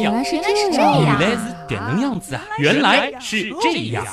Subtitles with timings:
[0.00, 2.42] 原来是这样，原来是点能样子啊！
[2.58, 4.04] 原来是这样。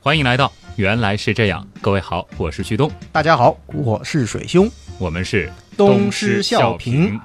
[0.00, 0.46] 欢迎来到
[0.76, 7.18] 《原来是这样》，各位好，我是旭东，大家好，我是水兄，我们是东施效颦。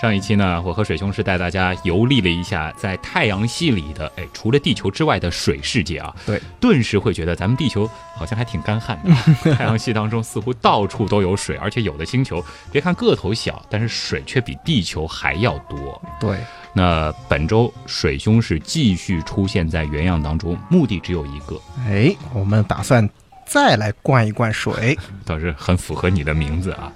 [0.00, 6.14] 上一期呢，我和水兄是带大家游历了一下在太阳系里的，哎，除了地球之外的水世界啊。
[6.26, 9.10] 对，顿时会觉得咱们地球好像还挺干旱的。
[9.56, 16.00] 太阳系当中似乎到处都有水，而且有的星球，别看个头小，但是水却比地球还要多。
[16.20, 16.38] 对，
[16.74, 21.58] 那本周水兄是继续出现在原样当中，目的只有一个。
[21.88, 23.08] 哎，我们打算
[23.46, 26.92] 再来灌一灌水， 倒是很符合你的名字啊。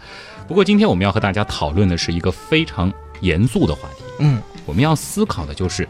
[0.50, 4.02] 不过今天我们要和大家讨论的是一个非常严肃的话题。
[4.18, 5.88] 嗯，我们要思考的就是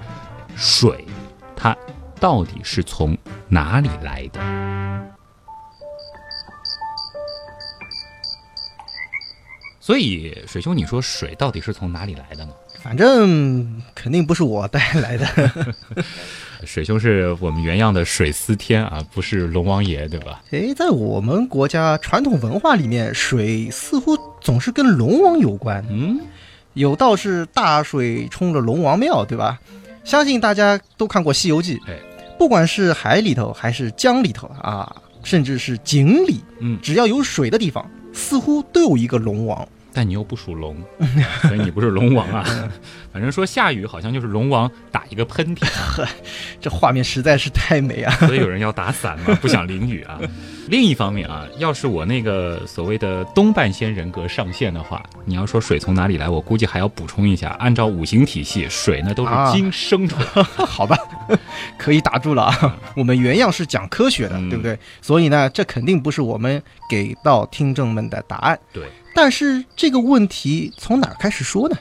[0.54, 1.02] 水，
[1.56, 1.74] 它
[2.20, 3.16] 到底是从
[3.48, 4.38] 哪里来的？
[9.80, 12.52] 所以，水兄，你说水到底是从哪里来的呢？
[12.82, 15.26] 反正肯定不是我带来的。
[16.64, 20.42] 水兄是我们原样的水司天啊，不是龙王爷，对吧？
[20.50, 25.84] 诶，在我们国家传统文化里面，水似乎总是跟龙王有关。
[25.88, 26.20] 嗯，
[26.74, 29.58] 有道是大水冲了龙王庙，对吧？
[30.04, 31.76] 相信大家都看过《西游记》。
[31.88, 31.96] 哎，
[32.38, 39.66] 不管是海里头还是江里头啊，甚至是井里，嗯，只要有水的地方，似乎都有一个龙王。
[39.92, 40.76] 但你又不属龙，
[41.42, 42.44] 所以你不是龙王啊。
[43.12, 45.66] 反正说下雨好像就是龙王打一个喷嚏，
[46.60, 48.12] 这画面实在是太美啊！
[48.26, 50.18] 所以有人要打伞嘛，不想淋雨啊。
[50.70, 60.42] 另一方面啊，要是我那个所谓的东半仙人格上线的话，你要说水从哪里来，我估计还要补充一下，按照五行体系，水呢都是金生出来。
[60.64, 60.96] 好吧，
[61.76, 62.78] 可以打住了啊。
[62.94, 64.78] 我们原样是讲科学的，对不对？
[65.02, 68.56] 所以呢，这肯定不是我们给到听众们的答案。
[68.72, 68.88] 对。
[69.12, 71.76] 但是这个问题从哪儿开始说呢？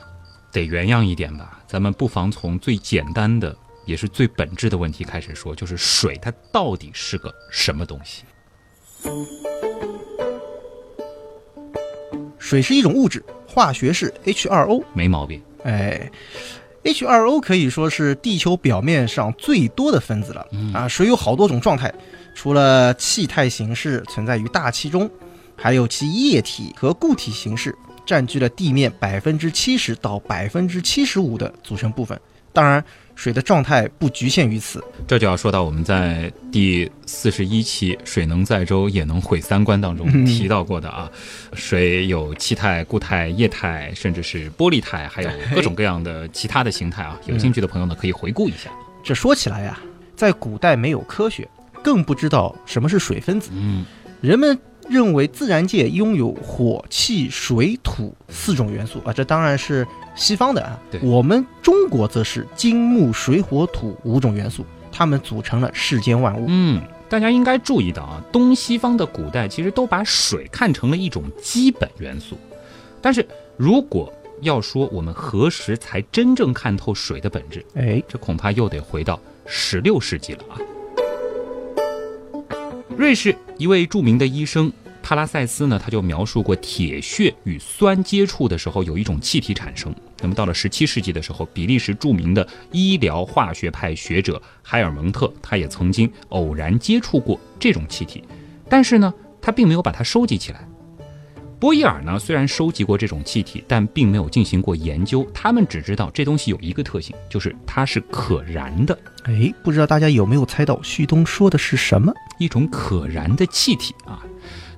[0.51, 1.59] 得原样一点吧。
[1.67, 3.55] 咱们不妨从最简单的，
[3.85, 8.23] 也是最本质的问题开始说，就是水它到底是个什么东西？
[12.37, 15.41] 水是一种物质，化学式 H2O，没毛病。
[15.63, 16.09] 哎
[16.83, 20.47] ，H2O 可以说是地球表面上最多的分子了。
[20.73, 21.93] 啊，水有好多种状态，
[22.33, 25.09] 除了气态形式存在于大气中。
[25.61, 32.17] 还有其液体和固体形式，占据了地面百分之七十到百分之七十五的组成部分。
[32.53, 32.81] 当然，
[33.19, 34.81] 水的状态不局限于此。
[35.05, 41.11] 这就要说到我们在第四十一期《水能载舟，也能毁三观》当中提到过的啊，
[41.51, 47.19] 水有气态、固态、液态，甚至是玻璃态，还有各种各样的其他的形态啊。
[47.25, 48.69] 有兴趣的朋友呢，可以回顾一下。
[49.03, 49.77] 这说起来呀，
[50.15, 51.45] 在古代没有科学，
[51.83, 53.49] 更不知道什么是水分子。
[53.51, 53.85] 嗯，
[54.21, 54.57] 人们。
[54.89, 60.79] 认为自然界拥有火、气、水、土四种元素啊，这当然是西方的啊。
[60.89, 66.45] 对我们中国则是金、木、水、火、土五种元素，它们组成了世间万物。
[66.47, 72.37] 嗯，大家应该注意到啊，东西方的古代其实都把水看成了一种基本元素。
[73.01, 73.25] 但是
[73.55, 74.11] 如果
[74.41, 80.55] 要说我们何时才真正看透水的本质，哎，这恐怕又得回到十六世纪了啊。
[82.99, 84.69] 瑞士一位著名的医生
[85.01, 89.95] 帕拉塞斯呢，他就描述过铁屑与酸接触的时候有一种气体产生。
[90.19, 98.21] 那么到了十七世纪的时候，比利时著名的医疗化学派学者海尔蒙特，他也曾经偶然接触过这种气体，
[98.67, 100.67] 但是呢，他并没有把它收集起来。
[101.59, 105.27] 波伊尔呢，虽然收集过这种气体，但并没有进行过研究。
[105.33, 108.97] 他们只知道这东西有一个特性，就是它是可燃的。
[109.25, 112.13] 哎，不知道大家有没有猜到旭东说的是什么？
[112.39, 114.23] 一种可燃的气体啊。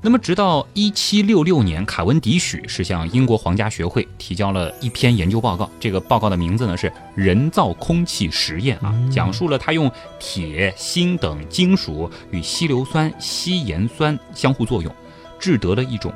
[0.01, 5.69] 那么，直到一七六六年，卡文迪许是向英国皇家学会提交了一篇研究报告。
[5.79, 9.89] 这个报告的名字呢是《人造空气实验》啊，讲述了他用
[10.19, 14.91] 铁、锌等金属与稀硫酸、稀盐酸相互作用，
[15.39, 16.11] 制得了一种。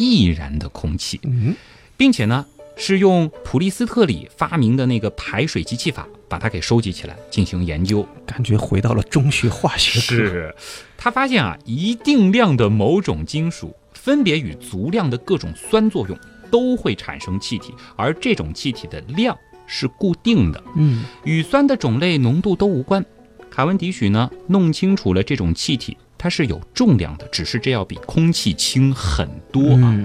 [0.00, 1.54] 易燃的空气，嗯，
[1.94, 10.06] 并且呢，是用普利斯特里发明的那个排水集气法把它给收集起来进行研究，感觉回到了中学化学课。
[10.06, 10.54] 是，
[10.96, 16.18] 他发现啊，一定量的某种金属分别与足量的各种酸作用，
[16.50, 19.36] 都会产生气体，而这种气体的量
[19.66, 23.04] 是固定的，嗯，与酸的种类、浓度都无关。
[23.50, 25.94] 卡文迪许呢，弄清楚了这种气体。
[26.22, 29.98] 它是有重量的，只是这要比空气轻很多啊。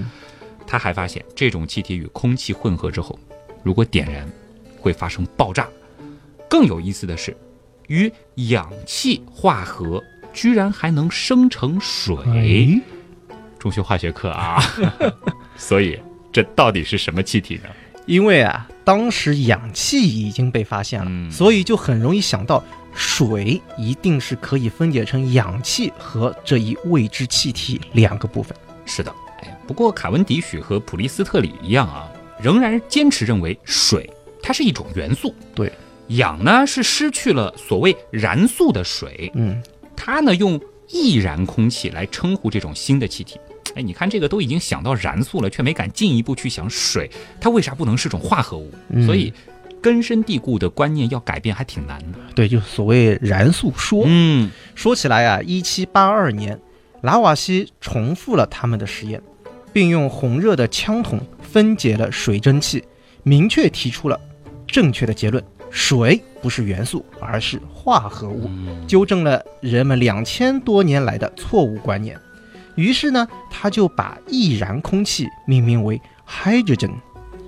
[0.66, 3.20] 他还发现，这种气体与空气混合之后，
[3.64, 4.26] 如果点燃，
[4.80, 5.68] 会发生爆炸。
[6.50, 7.36] 更有意思的是，
[7.88, 10.02] 与氧气化合，
[10.32, 12.82] 居然还能生成水。
[13.60, 14.64] 中学化学课啊，
[15.58, 16.00] 所以
[16.32, 17.64] 这到底是什么气体呢？
[18.06, 22.64] 因为啊，当时氧气已经被发现了，嗯所以就很容易想到
[22.96, 28.56] 水一定是可以分解成氧气和这一未知气体两个部分。
[28.86, 29.14] 是的，
[29.44, 32.10] 哎，不过卡文迪许和普利斯特里一样啊，
[32.42, 34.10] 仍然坚持认为水
[34.42, 35.36] 它是一种元素。
[35.54, 35.72] 对，
[36.08, 39.62] 氧呢是失去了所谓燃素的水，嗯，
[39.96, 43.40] 它呢用易燃空气来称呼这种新的气体。
[43.76, 47.10] 哎，你看这个都已经想到燃素了，却没敢进一步去想水，
[47.42, 48.72] 它为啥不能是种化合物？
[48.90, 49.34] 嗯所以
[49.86, 52.18] 根深蒂固的观念要改变还挺难的。
[52.34, 54.04] 对，就所谓燃素说。
[54.08, 56.60] 嗯，说起来啊，一七八二年，
[57.02, 59.22] 拉瓦锡重复了他们的实验，
[59.72, 62.84] 并用红热的枪筒分解了水蒸气，
[63.22, 64.20] 明确提出了
[64.66, 68.50] 正确的结论：水不是元素，而是化合物，
[68.88, 72.20] 纠正了人们两千多年来的错误观念。
[72.74, 76.94] 于是呢，他就把易燃空气命名为 hydrogen，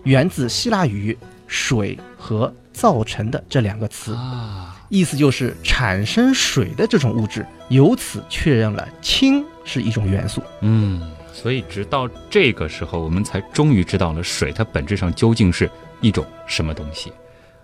[0.04, 4.14] 源自希腊语“水”和“造成的”这两个词。
[4.14, 10.44] 啊，意思就是产生水的这种物质，由此确认了氢是一种元素。
[10.62, 15.70] 嗯，所以直到这个时候，我们才终于知道了水它本质上究竟是
[16.02, 17.12] 一种什么东西。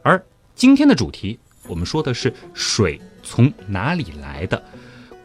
[0.01, 0.21] 而
[0.55, 4.61] 今天的主题，我们说的是水从哪里来的。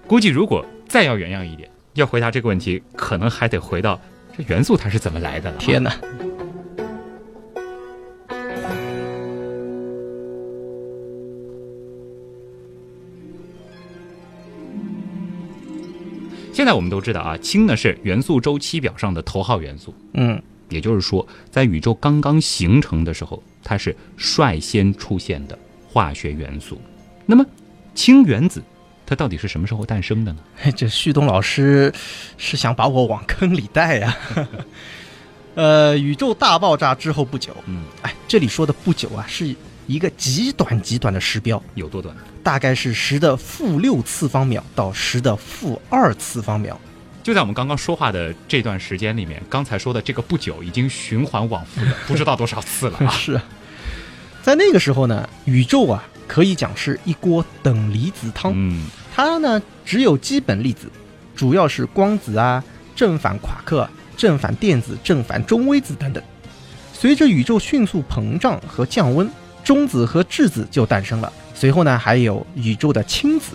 [0.07, 4.01] 估计如果再要原样一点，要回答这个问题，可能还得回到
[4.37, 5.59] 这元素它是怎么来的了。
[5.59, 5.93] 天哪！
[16.59, 25.57] 现在我们都知道啊，氢呢是元素周期表上的头号元素，嗯，也就是说，在宇宙刚刚形成的时候，它是率先出现的
[25.87, 26.77] 化学元素。
[27.27, 27.47] 那么，
[27.95, 28.61] 氢原子
[29.07, 30.41] 它到底是什么时候诞生的呢？
[30.77, 31.95] 这旭东老师
[32.37, 34.17] 是想把我往坑里带呀、
[35.55, 39.55] 呃，宇宙大爆炸之后不久，嗯，哎，这里说的不久啊，是
[39.89, 42.15] 一个极短极短的时标，有多短？
[42.45, 46.79] 大概是十的负六次方秒到十的负二次方秒。
[47.23, 53.09] 就在我们刚刚说话的这段时间里面，刚才说的这个不久已经循环往复了不知道多少次了啊！
[53.17, 53.45] 是啊，
[54.43, 58.53] 在那个时候呢，宇宙啊可以讲是一锅等离子汤。
[58.55, 60.91] 嗯它呢只有基本粒子，
[61.35, 62.63] 主要是光子啊、
[62.95, 66.23] 正反夸克、正反电子、正反中微子等等。
[66.93, 69.29] 随着宇宙迅速膨胀和降温，
[69.65, 71.33] 中子和质子就诞生了。
[71.55, 73.55] 随后呢，还有宇宙的氢子。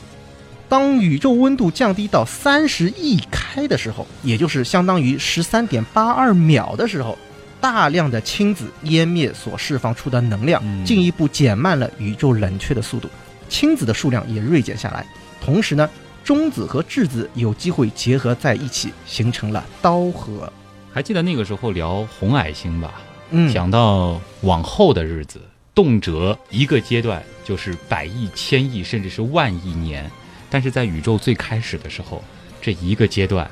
[0.69, 7.15] 当宇宙温度降低到三十亿开的时候，也就是相当于十三点八二秒的时候，
[7.61, 13.07] 大量的氢子湮灭所释放出的能量嗯，进一步减慢了宇宙冷却的速度，
[13.47, 15.05] 氢子的数量也锐减下来。
[15.39, 15.87] 同时呢，
[16.23, 20.51] 中子和质子有机会结合在一起，形成了氘核。
[20.91, 22.93] 还记得那个时候聊红矮星吧？
[23.29, 25.39] 嗯，想到往后的日子，
[25.75, 30.09] 动辄一个阶段就是百亿、千亿，甚至是万亿年。
[30.49, 32.23] 但是在宇宙最开始的时候，
[32.61, 33.49] 这一个阶段，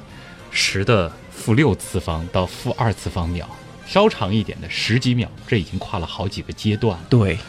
[0.51, 3.47] 十的负六次方到负二次方秒，
[3.87, 6.99] 稍长一点的十几秒，这已经跨了好几个阶段。
[7.09, 7.39] 对，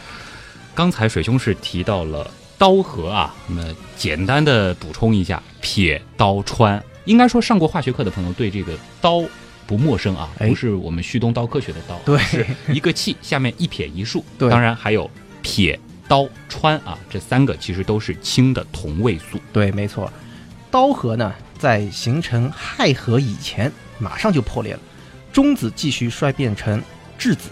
[0.73, 9.23] 刚才水兄是提到了刀和啊，那么简单的补充一下，撇刀穿，应该说上过化学课的朋友对这个刀
[9.65, 15.09] 不陌生啊，哎不是我们旭东刀科学的刀，对是一个气下面一撇一竖， 对当然还有
[15.41, 19.39] 撇刀、穿啊，这三个其实都是氢的同位素。
[19.51, 20.11] 对，没错。
[20.71, 24.79] 氘核呢，在形成氦核以前，马上就破裂了，
[25.31, 26.81] 中子继续衰变成
[27.17, 27.49] 质子，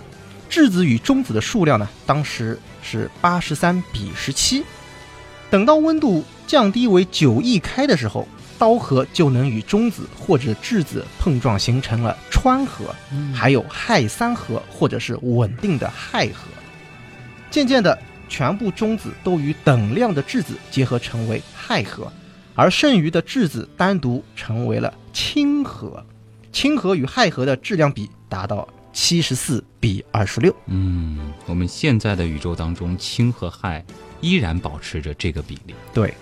[0.50, 4.64] 质子与中子的数量呢，当时是八十三比十七。
[5.50, 8.28] 等到温度降低为九亿开的时候，
[8.62, 12.94] 氘核就能与中子或者质子碰撞，形成了氚核，
[13.34, 16.44] 还有氦三核或者是稳定的氦核。
[17.50, 17.98] 渐渐的，
[18.30, 22.14] 全部中子都与等量的质子结合成为氦核，
[22.54, 26.06] 而剩余的质子单独成为了氢核。
[26.52, 30.56] 氢核与氦核的质量比达到七十四比二十六。
[30.68, 33.84] 嗯，我们现在的宇宙当中，氢和氦
[34.20, 35.74] 依然保持着这个比例。
[35.92, 36.14] 对，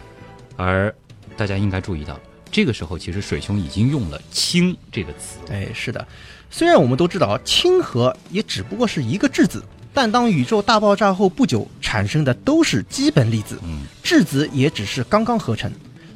[0.55, 0.95] 而
[1.35, 2.19] 大家应该注意到，
[2.51, 5.37] 这个时候其实水兄已经用了“氢”这个词。
[5.51, 6.07] 哎，是的，
[6.49, 9.63] 虽然我们都知道氢核也只不过是一个质子，
[9.93, 15.71] 但当宇宙大爆炸后不久产生的都是基本粒子，嗯，质子也只是刚刚合成。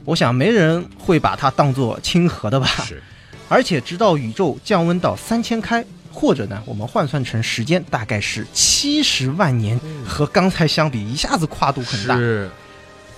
[0.06, 2.68] 我想没人会把它当做氢核的吧？
[2.86, 3.02] 是，
[3.48, 12.18] 而且直到宇宙降温到三千开，或者呢，我们换算成时间，大概是七十万年，和刚才相比，一下子跨度很大。
[12.18, 12.50] 是，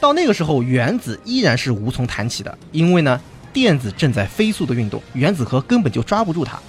[0.05, 3.19] 到那个时候，原子依然是无从谈起的，因为呢，
[3.51, 6.59] 电子正在飞速的运动，原子核根本就抓不住它。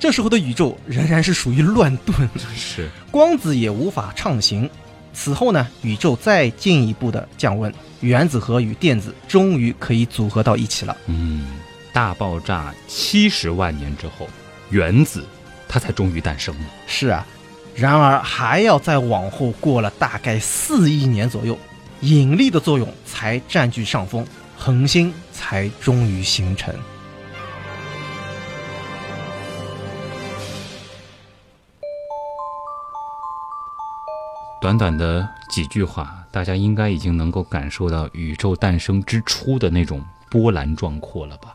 [0.00, 4.68] 这时候的宇宙仍然是属于乱炖， 是 光子也无法畅行。
[5.12, 10.96] 此后呢，宇宙再进一步的降温，原子核与电子终于可以组合到一起了。
[11.06, 11.46] 嗯，
[11.92, 14.28] 大爆炸七十万年之后，
[14.70, 15.24] 原子
[15.68, 16.64] 它才终于诞生了。
[16.88, 17.24] 是啊，
[17.76, 21.56] 然而还要再往后过了大概四亿年左右，
[22.02, 24.26] 引力的作用才占据上风，
[24.56, 26.74] 恒星才终于形成。
[34.62, 41.54] 短短的几句话，大家应该已经能够感受到宇宙诞生之初的那种波澜壮阔了吧？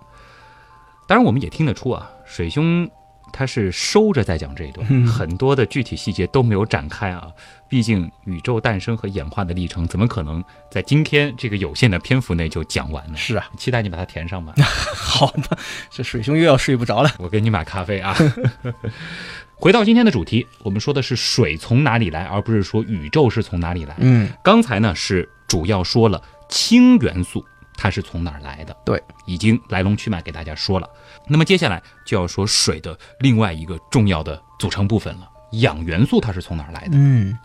[1.08, 2.90] 当然，我们也听得出啊，水兄
[3.38, 7.28] 他是收着在讲这一段，嗯很多的具体细节都没有展开啊。
[7.68, 13.18] 毕竟宇宙诞生和演化的历程，怎么可能在今天这个有限的篇幅内就讲完呢？
[13.18, 14.54] 是啊，期待你把它填上吧。
[14.96, 15.58] 好吧，
[15.92, 17.12] 这水兄又要睡不着了。
[17.18, 18.16] 我给你买咖啡啊。
[19.58, 23.96] 回到今天的主题，我们说的是水从哪里来，而不是说宇宙是从哪里来。
[24.00, 27.44] 嗯，刚才呢是主要说了氢元素
[27.78, 30.90] 它是从哪儿来的，对，已经来龙去脉给大家说了。
[31.28, 36.92] 那么接下来就要说水的另外一个重要的组成部分了，氧元素它是从哪儿来的？
[36.94, 37.38] 嗯，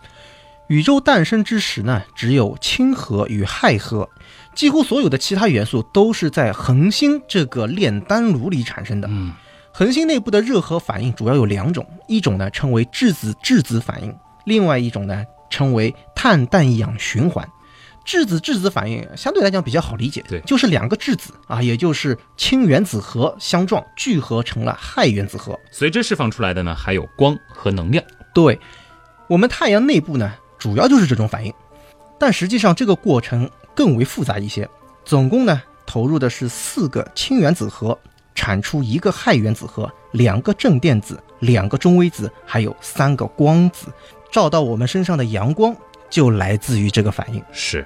[0.67, 4.09] 宇宙诞生之时呢，只有氢核与氦核，
[4.55, 9.07] 几乎所有的其他元素都是在恒星这个炼丹炉里产生的。
[9.11, 9.33] 嗯，
[9.73, 17.47] 恒星内部的热核反应主要有两种，一种呢称为质子质子反应，另外一种呢称为碳氮氧循环。
[18.03, 25.57] 质子质子反应相对来讲比较好理解，对就是两个质子啊，也就是氢原子核相撞聚合成了氦原子核。
[25.71, 28.03] 随之释放出来的呢还有光和能量。
[28.33, 28.59] 对，
[29.27, 31.53] 我们太阳内部呢，主要就是这种反应，
[32.19, 34.67] 但实际上这个过程更为复杂一些。
[35.05, 37.97] 总共呢，投入的是四个氢原子核，
[38.33, 43.87] 产出一个氦原子核，两个正电子，两个中微子，还有三个光子。
[44.31, 45.75] 照到我们身上的阳光
[46.11, 47.41] 就来自于这个反应。
[47.51, 47.83] 是，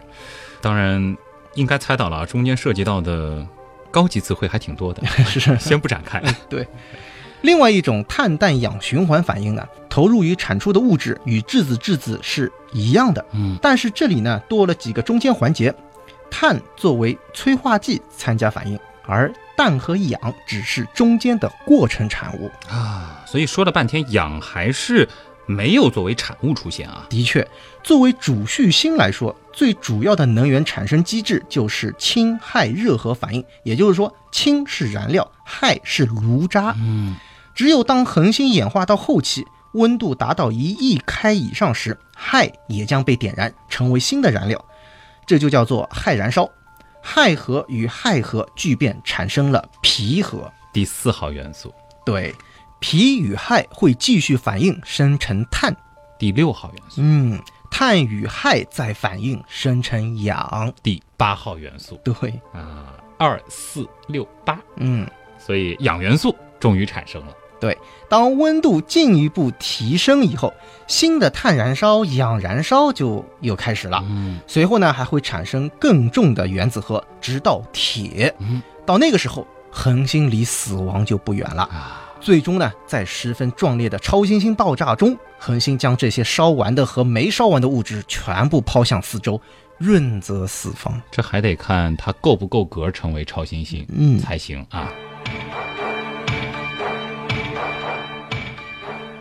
[0.60, 1.16] 当然
[1.54, 3.48] 应该猜到了啊，中间涉及到的
[3.90, 6.22] 高级词汇还挺多的， 是先不展开。
[6.50, 6.68] 对
[7.42, 15.72] 另外一种碳氮氧循环反应呢，投入与产出的物质与质子质子是一样的，嗯，但是这里呢多了几个中间环节，
[16.32, 22.50] 碳作为催化剂参加反应，而氮和氧只是中间的过程产物。
[22.68, 25.08] 啊，所以说了半天，氧还是
[25.46, 27.06] 没有作为产物出现啊。
[27.10, 27.48] 的确，
[27.84, 36.76] 作为主序星来说，最主要的能源产生机制就是氢氦热核反应，也就是说，氢是燃料，氦是炉渣。
[36.78, 37.16] 嗯，
[37.54, 44.64] 只有当恒星演化到后期，温度达到一亿开以上时，氦也将被点燃，成为新的燃料，
[45.26, 46.50] 这就叫做氦燃烧。
[47.02, 51.72] 氦核与氦核聚变产生了铍核，第四号元素，
[52.04, 52.34] 对，
[52.82, 55.76] 铍与氦会继续反应生成碳，
[56.20, 57.40] 第六号元素，嗯，
[57.72, 65.08] 碳与氦再反应生成氧，第八号元素对，啊，二四六八，嗯。
[65.38, 67.34] 所以氧元素终于产生了。
[67.60, 67.78] 对
[68.10, 70.54] 当温度进一步提升以后，
[70.88, 74.04] 新的碳燃烧、氧燃烧就又开始了。
[74.08, 78.34] 嗯随后呢，还会产生更重的原子核，直到铁。
[78.40, 81.64] 嗯到那个时候，恒星离死亡就不远了。
[81.64, 89.40] 啊，最终呢，在十分壮烈的超新星爆炸中，恒星将这些烧完的和没烧完的物质全部抛向四周，
[89.78, 91.00] 润泽四方。
[91.12, 94.92] 这还得看它够不够格成为超新星嗯，才行啊。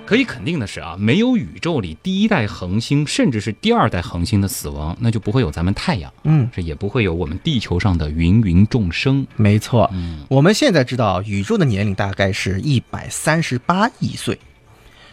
[0.06, 9.26] 可以肯定的是啊，没有宇宙里第一代恒星，甚至是第二代恒星的死亡，那就不会有咱们太阳，嗯，这也不会有我们地球上的芸芸众生。
[9.36, 9.90] 没错。
[9.94, 14.38] 嗯，我们现在知道宇宙的年龄大概是一百三十八亿岁，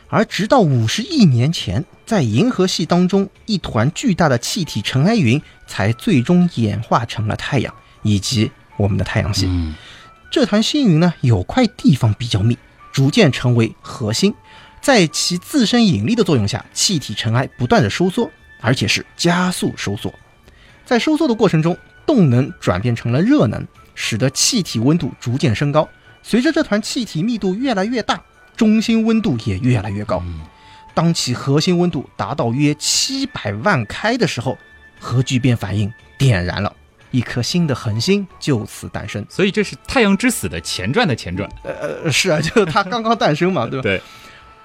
[0.10, 9.46] 而直到五十亿年前，在银河系当中，一团巨大的气体尘埃云才最终演化成了太阳以及我们的太阳系。
[9.48, 9.74] 嗯
[10.30, 12.58] 这团星云呢，有块地方比较密，
[12.94, 14.34] 逐渐成为核心，
[14.82, 20.14] 在其自身引力的作用下，气体尘埃不断的收缩，而且是加速收缩。
[20.86, 25.88] 在收缩的过程中，动能转变成了热能，使得气体温度逐渐升高。
[26.24, 28.22] 随着这团气体密度越来越大，
[28.58, 30.22] 中心温度也越来越高。
[30.26, 30.42] 嗯
[30.94, 34.58] 当其核心温度达到约七百万开的时候，
[35.00, 36.76] 核聚变反应点燃了，
[37.12, 39.26] 一颗新的恒星就此诞生。
[39.30, 41.50] 所以这是太阳之死的前传的前传。
[41.64, 43.84] 呃，是啊，就是它刚刚诞生嘛，对吧？
[43.84, 44.02] 对，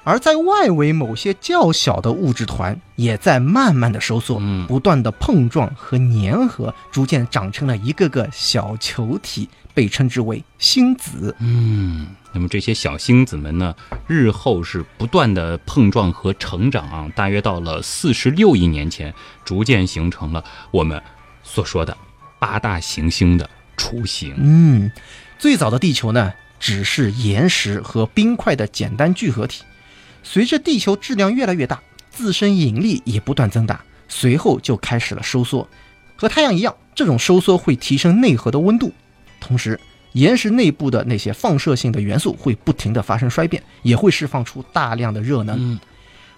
[0.06, 11.34] 而在外围某些较小的物质团也在慢慢的收缩，嗯不断的碰撞和粘合，逐渐长成了一个个小球体，被称之为星子。
[11.40, 13.74] 嗯，那么这些小星子们呢，
[14.06, 19.12] 日后是不断的碰撞和成长啊，大约到了四十六亿年前，
[19.44, 21.02] 逐渐形成了我们
[21.42, 21.96] 所说的
[22.38, 24.32] 八大行星的雏形。
[24.38, 24.92] 嗯，
[25.36, 29.64] 最早的地球呢，只是岩石和冰块的简单聚合体。
[30.28, 31.80] 随着地球质量越来越大，
[32.10, 35.66] 自身引力也不断增大，随后就开始了收缩。
[36.16, 38.92] 和太阳一样，这种收缩会提升内核的温度，
[39.40, 39.78] 同时。
[40.12, 45.78] 岩石内部的那些放射性的元素会不停地发生衰变，也会释放出大量的热能。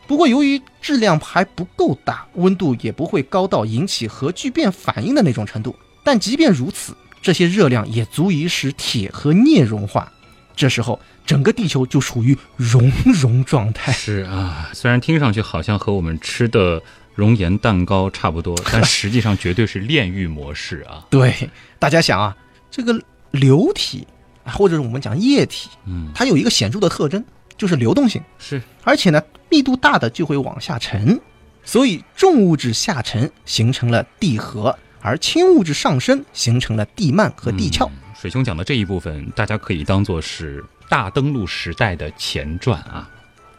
[0.08, 5.76] 不过，由于质量还不够大，温度也不会高到引起核聚变反应的那种程度。
[6.02, 10.12] 但即便如此，这些热量也足以使铁和镍融化。
[10.56, 13.92] 这时候，整个地球就处于熔融状态。
[13.92, 16.82] 是啊，虽然听上去好像和我们吃的
[17.14, 21.06] 熔岩蛋糕差不多，但 实际上绝对是炼狱模式啊。
[21.10, 22.34] 对，大家想啊，
[22.70, 22.98] 这个。
[23.30, 24.06] 流体，
[24.46, 27.22] 或者是我们讲液体，嗯，它有一个显著的特征，
[27.58, 31.20] 就是流动性是，而且呢，密度大的就会往下沉，
[31.62, 37.86] 所以重物质下沉形成了地核，而轻物质上升形成了地幔和地壳。
[38.18, 43.08] 水兄讲的这一部分，大家可以当做是大登陆时代的前传啊。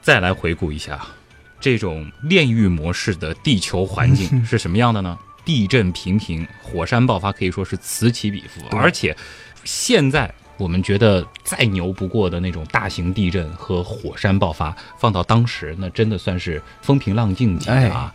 [0.02, 1.06] 再来回顾一下，
[1.60, 5.18] 这种炼狱模式的地球环境是什么样的呢？
[5.46, 9.16] 地震频频，火山爆发可以说是此起彼伏，而且。
[9.66, 18.12] 现在我们觉得再牛不过的那种大型地震和火山爆发，放到当时那真的算是风平浪静级的啊！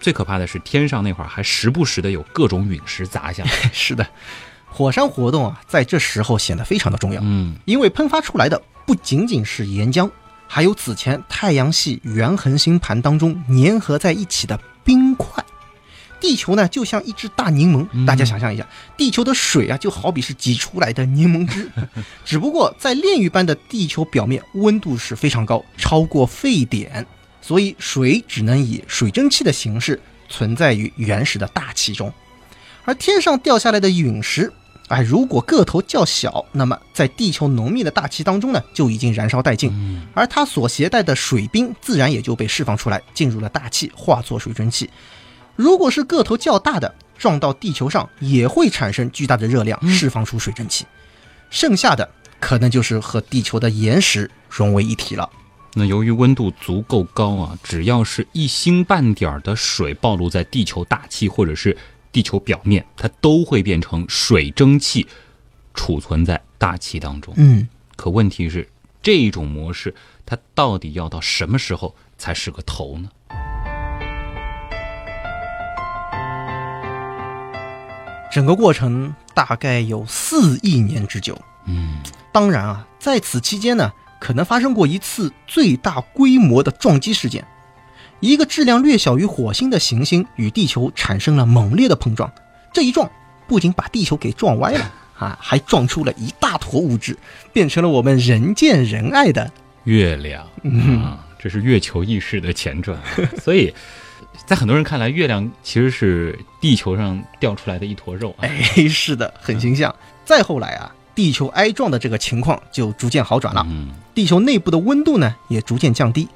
[0.00, 3.50] 最可怕的是天上那会儿还时不时的有各种陨石砸下来。
[3.70, 4.04] 是的，
[4.72, 7.20] 火山活动啊，在这时候显得非常的重要。
[7.22, 10.10] 嗯，因为喷发出来的不仅仅是岩浆，
[10.48, 15.44] 还有此前太阳系原恒星盘当中粘合在一起的冰块。
[16.20, 18.64] 地球呢，就像一只大柠檬，大家想象一下，
[18.96, 21.68] 地球的水啊，就好比是挤出来的柠檬汁，
[22.24, 27.04] 只不过在炼狱般的地球表面，温度是非常高，超过沸点，
[27.40, 32.12] 所以水只能以水蒸气的形式存在于原始的大气中。
[32.84, 34.52] 而天上掉下来的陨石，
[34.92, 39.72] 哎，如果个头较小，那么在地球浓密的大气当中呢，就已经燃烧殆尽，
[40.12, 44.90] 而它所携带的水冰自然也就被释放出来，进入了大气，化作水蒸气。
[45.56, 50.84] 如果是个头较大的撞到地球上，也会产生巨大的热量，释放出水蒸气。
[51.48, 52.06] 剩下的
[52.38, 55.26] 可能就是和地球的岩石融为一体了。
[55.74, 61.74] 那由于温度足够高啊，只要是一星半点的水暴露在地球大气或者是
[62.12, 65.06] 地球表面，它都会变成水蒸气，
[65.72, 67.32] 储存在大气当中。
[67.38, 68.68] 嗯，可问题是，
[69.02, 69.94] 这种模式
[70.26, 73.08] 它到底要到什么时候才是个头呢？
[78.30, 81.38] 整个过程大概有四亿年之久。
[81.66, 81.98] 嗯，
[82.32, 87.46] 当然啊，在此期间呢，可能发生过一次最大规模的撞击事件。
[88.22, 92.32] 一个质量略小于火星的行星与地球产生了猛烈的碰撞，
[92.72, 93.10] 这一撞
[93.48, 97.18] 不仅把地球给撞歪了 啊，还撞出了一大坨物质，
[97.52, 99.50] 变成了我们人见人爱的
[99.84, 100.48] 月亮。
[100.62, 102.98] 嗯，这是月球意识的前传，
[103.42, 103.74] 所以。
[104.46, 108.34] 在很多人看来，月亮其实是地球上掉出来的一坨肉。
[108.40, 108.48] 哎，
[108.88, 109.94] 是的，很形象。
[110.24, 113.64] 再后来啊，地球挨撞的这个情况就逐渐好转了。
[113.68, 116.26] 嗯，地球内部的温度呢也逐渐降低，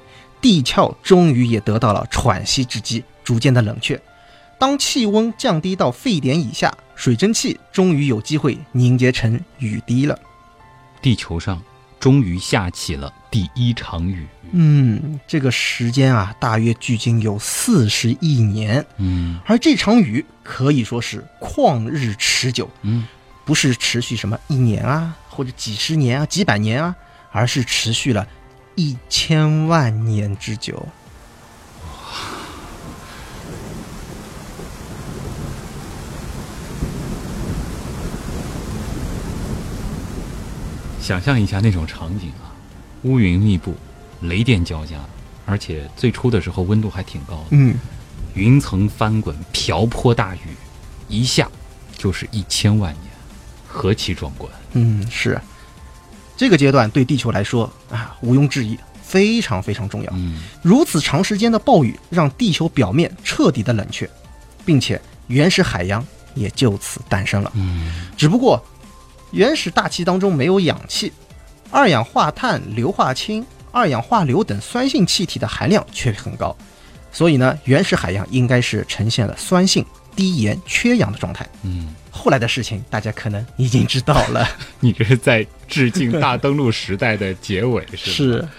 [0.41, 4.01] 地壳终于也得到了喘息之机，逐渐的冷却。
[4.59, 10.17] 当气温降低到沸点以下，水蒸气终于有机会凝结成雨滴了。
[11.01, 11.61] 地球上。
[11.99, 14.27] 终于下起了第一场雨。
[14.51, 18.85] 嗯，这个时间啊，大约距今有四十亿年。
[18.97, 22.69] 嗯，而这场雨可以说是旷日持久。
[22.83, 23.07] 嗯，
[23.43, 26.95] 不是持续什么一年啊，或者几十年啊、几百年啊，
[27.31, 28.25] 而是持续了
[28.77, 30.87] 一千万年之久。
[41.01, 42.53] 想象一下那种场景啊，
[43.01, 43.73] 乌云密布，
[44.21, 44.97] 雷电交加，
[45.47, 47.45] 而且最初的时候温度还挺高的。
[47.51, 47.75] 嗯，
[48.35, 50.39] 云层翻滚，瓢泼大雨，
[51.07, 51.49] 一下
[51.97, 53.05] 就是一千万年，
[53.67, 54.51] 何其壮观！
[54.73, 55.41] 嗯，是。
[56.37, 60.13] 这个阶段对地球来说啊，毋庸置疑，非常非常重要。
[60.15, 64.09] 嗯，如此长时间的暴雨让地球表面彻底的冷却，
[64.63, 67.51] 并且原始海洋也就此诞生了。
[67.55, 68.63] 嗯，只不过。
[69.31, 71.11] 原始大气当中没有氧气，
[71.69, 76.55] 二氧化碳、硫化氢、二氧化硫等酸性气体的含量却很高，
[77.11, 79.85] 所以呢，原始海洋应该是呈现了酸性，
[80.17, 81.47] 低盐缺氧的状态。
[81.61, 84.45] 嗯，后来的事情大家可能已经知道了，
[84.81, 88.41] 你这是在致敬大登陆时代的结尾是吗？
[88.41, 88.49] 是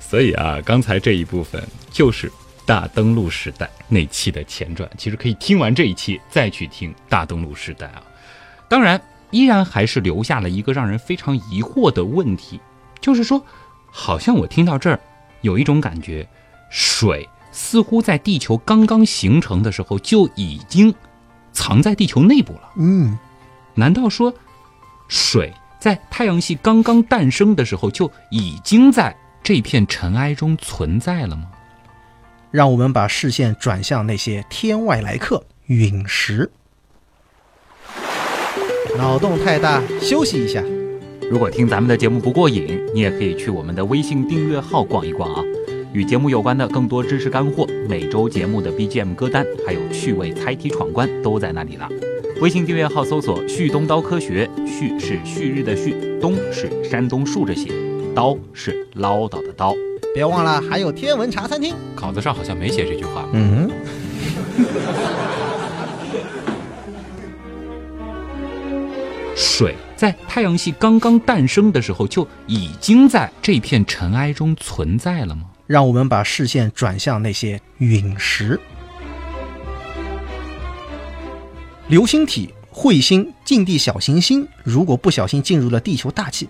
[0.00, 2.30] 所以啊，刚才这一部分就是
[2.66, 4.88] 大登陆时代那期的前传。
[4.98, 8.02] 其实可以听完这一期再去听大登陆时代啊。
[8.68, 12.60] 当然，依然还是留下了一个让人非常疑惑的问题，
[13.00, 13.42] 就是说，
[13.90, 14.98] 好像我听到这儿
[15.42, 16.26] 有一种感觉，
[16.70, 17.28] 水
[17.58, 20.94] 似乎在地球刚刚形成的时候就已经
[21.52, 22.60] 藏在地球内部了。
[22.76, 23.18] 嗯，
[23.74, 24.32] 难道说，
[25.08, 31.46] 水在太阳系刚刚诞生的时候就已经在这片尘埃中存在了吗？
[32.52, 36.48] 让我们把视线转向那些天外来客——陨石。
[38.96, 40.62] 脑洞太大，休息一下。
[41.28, 45.42] 如果听咱们的节目不过瘾，你也可以去我们的微信订阅号逛一逛啊。
[45.92, 51.88] 与节目有关的更多知识干货、每周节目的 BGM 歌单，还有趣味猜题闯关都在那里了。
[52.40, 57.72] 微信订阅号搜索“旭东刀科学”，旭是旭日的旭，东是山东竖着写，
[58.14, 59.74] 刀是唠叨的刀。
[60.14, 61.74] 别忘了还有天文茶餐厅。
[61.96, 63.26] 稿子上好像没写这句话。
[63.32, 63.70] 嗯，
[69.34, 75.44] 水在太阳系刚刚诞生的时候就已经在这片尘埃中存在了吗？
[75.68, 78.58] 让我们把视线转向那些陨石。
[81.88, 86.48] 流星体、彗星、近地小行星，如果不小心进入了地球大气，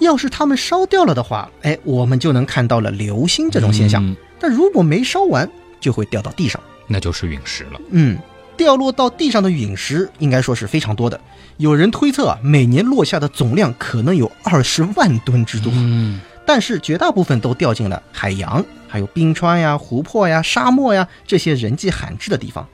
[0.00, 4.04] 要是它们烧掉了的话，哎，我们就能看到了流星这种现象。
[4.04, 5.50] 嗯但如果没烧完，
[5.80, 6.60] 就会掉到地上。
[6.86, 7.80] 那就是陨石了。
[7.90, 8.18] 嗯，
[8.54, 11.18] 掉落到地上的陨石应该说是非常多的。
[11.56, 15.72] 有人推测啊，每年落下的总量可能有二十万吨之多。
[15.74, 22.66] 嗯，但是绝大部分都掉进了海洋，还有冰川呀、湖泊呀、沙漠呀这些人迹罕至的地方。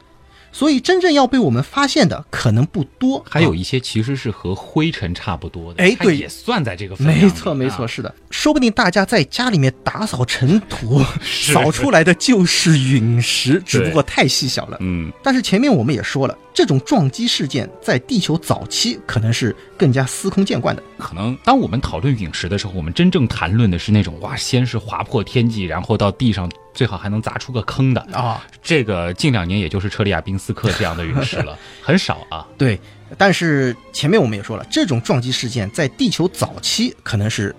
[0.53, 3.19] 所以真正要被我们发现的可能不多。
[3.19, 14.77] 啊还有一些其实是和灰尘差不多的，它哎对也算在这个分量没错没错，啊是的，说不定大家在家里面打扫尘土， 扫出来的就是陨石，只不过太细小了。
[14.81, 20.83] 嗯，但是前面我们也说了，这种撞击事件在地球早期可能是更加司空见惯的。
[20.99, 28.00] 可能当我们讨论陨石的时候，我们真正谈论的是那种哇，先是划破天际，然后到地上最好还能砸出个坑的。
[28.12, 32.46] 啊，这个近两年也就是车里亚宾斯克这样的陨石了， 很少啊。
[32.56, 32.78] 对。
[33.18, 37.54] 但是前面我们也说了，这种撞击事件在地球早期可能是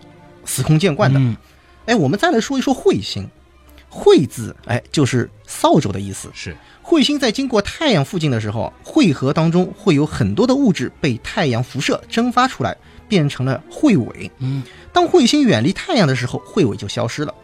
[0.46, 1.20] 司空见惯的。
[1.20, 1.38] 嗯，
[1.86, 3.30] 哎，我们再来说一说彗星。
[3.92, 6.28] 彗字，哎，就是扫帚的意思。
[6.34, 12.76] 是，彗星在经过太阳附近的时候，彗核当中会有很多的物质被太阳辐射蒸发出来，
[13.08, 14.32] 变成了彗尾。
[14.40, 17.36] 嗯，当彗星远离太阳的时候，彗尾就消失了。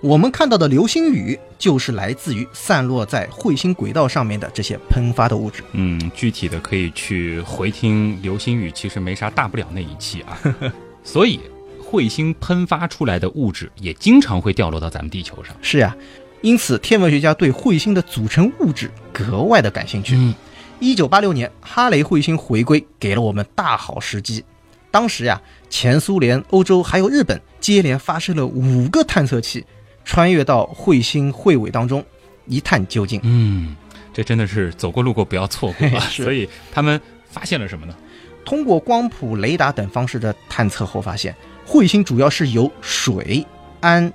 [0.00, 5.64] 我们看到的流星雨就是来自于散落在彗星轨道上面的这些喷发的物质。
[5.72, 10.38] 嗯，具体的可以去回听流星雨，其实没啥大不了那一期啊。
[11.02, 11.40] 所以，
[11.82, 15.52] 彗星喷发出来的物质也经常会掉落到咱们地球上。
[15.60, 15.96] 是呀，
[16.42, 20.14] 因此天文学家对彗星的组成物质格外的感兴趣。
[20.14, 20.32] 嗯，
[20.78, 24.44] 一九八六年，哈雷彗星回归，给了我们大好时机。
[24.92, 29.66] 当时呀，前苏联、欧洲还有日本接连发射了五个探测器，
[30.08, 32.02] 穿越到彗星彗尾当中，
[32.46, 33.20] 一探究竟。
[33.22, 33.76] 嗯，
[34.10, 36.00] 这真的是走过路过不要错过啊！
[36.08, 36.98] 所以他们
[37.30, 37.94] 发现了什么呢？
[38.42, 43.46] 通过光谱、雷达等方式的探测后发现，彗星主要是由水、
[43.80, 44.10] 氨、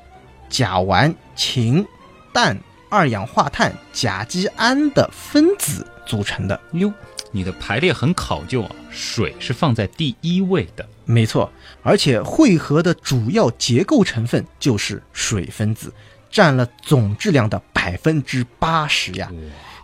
[0.50, 1.86] 甲烷、氢、
[2.34, 6.60] 氮、二氧化碳、甲基胺的分子组成的。
[6.72, 6.92] 哟，
[7.34, 10.88] 你的排列很考究啊，水是放在第一位的。
[11.04, 15.92] 没错，而且汇合的主要结构成分就是水分子，
[16.32, 19.30] 占了总质量的百分之八十呀。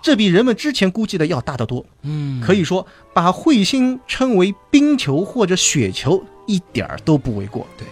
[0.02, 1.86] 这比人们之前估计的要大得多。
[2.04, 7.68] 嗯可以说，把彗星称为冰球或者雪球一点儿都不为过。
[7.78, 7.86] 对，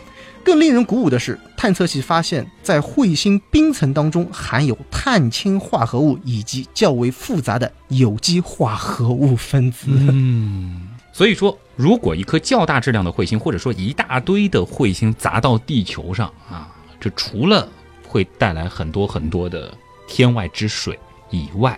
[0.48, 9.88] 更令人鼓舞的是，探测器发现，在彗星冰层当中含有碳氢化合物以及较为复杂的有机化合物分子。
[9.90, 17.68] 嗯， 所以说，如果一颗较大质量的彗星，或者说一大堆的彗星砸到地球上啊，这除了
[18.08, 20.98] 会带来很多很多的天外之水
[21.30, 21.78] 以外，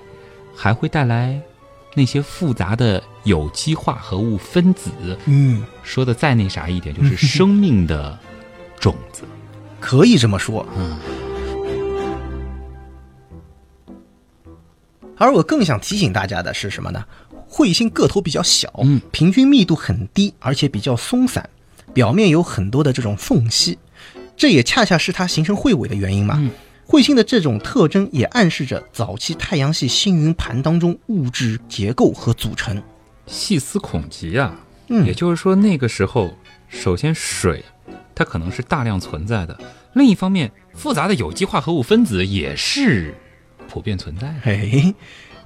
[0.55, 1.41] 还会带来
[1.95, 4.91] 那些复杂的有机化合物分子。
[5.25, 8.15] 嗯，说的再那啥一点，就是生命的
[8.79, 9.23] 种子。
[9.79, 10.65] 可以这么说。
[10.77, 10.97] 嗯，
[15.17, 17.03] 而我更想提醒大家的是什么呢？
[17.49, 21.49] 彗星个头比较小，嗯，平均密度很低，而且比较松散，
[21.93, 23.79] 表面有很多的这种缝隙，
[24.37, 26.35] 这也恰恰是它形成彗尾的原因嘛。
[26.37, 26.51] 嗯
[26.87, 32.81] 彗星的这种特征也暗示着早期太阳系星云盘当中物质结构和组成。
[33.27, 34.59] 细思恐极啊！
[34.87, 36.33] 嗯也就是说，那个时候，
[36.67, 37.63] 首先水
[38.19, 39.57] 它可能是大量存在的，
[39.93, 43.15] 另一方面，复杂的有机化合物分子也是
[43.69, 44.33] 普遍存在的。
[44.43, 44.93] 嘿，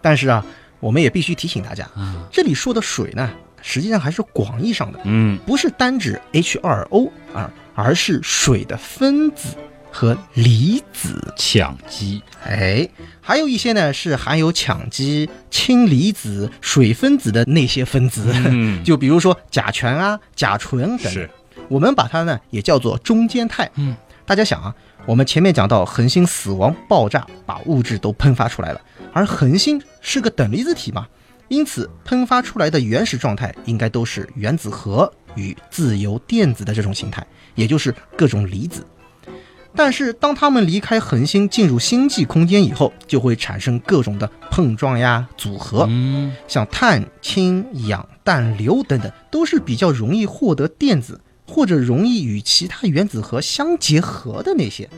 [0.02, 0.44] 但是啊，
[0.80, 2.28] 我们也必须提醒大家，啊。
[2.32, 3.30] 这里说的水呢，
[3.62, 9.56] 实际上还是广义上的，嗯，不是单指 H2O 啊，而是水的分子
[9.92, 11.32] 和离子。
[11.38, 12.24] 羟基。
[12.44, 12.90] 哎，
[13.22, 18.82] 还有一些呢是含有羟基、氢离子、水分子的那些分子，嗯。
[18.84, 21.14] 就比如说甲醛啊、甲醇等等。
[21.14, 21.30] 是。
[21.70, 23.70] 我们把它呢也叫做中间态。
[23.76, 23.96] 嗯，
[24.26, 24.74] 大家想啊，
[25.06, 31.08] 我们前面讲到恒星死亡爆炸，把物质都喷发出来了，而恒星是个等离子体嘛，
[31.48, 38.86] 因此喷发出来的原始状态应该都是原子核与自由电子的这种形态，也就是各种离子。
[39.76, 51.20] 但是当它们离开恒星进入星际空间以后，就会产生各种的碰撞呀、组合，嗯像碳、氢、氧、氮、硫等等，都是比较容易获得电子
[51.54, 54.90] 或者容易与其他原子核相结合的那些。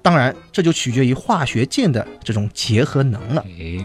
[0.00, 3.44] 当然，这就取决于化学键的这种结合能了。
[3.48, 3.84] 哎，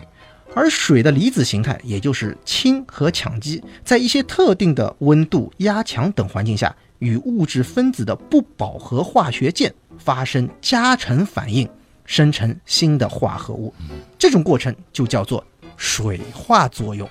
[0.54, 11.68] 而水的离子形态，也就是氢和羟基，在一些特定的温度、压强等环境下，与物质分子的不饱和化学键发生加成反应，
[12.06, 13.74] 生成新的化合物。
[14.20, 15.44] 这种过程就叫做
[15.76, 17.10] 水化作用，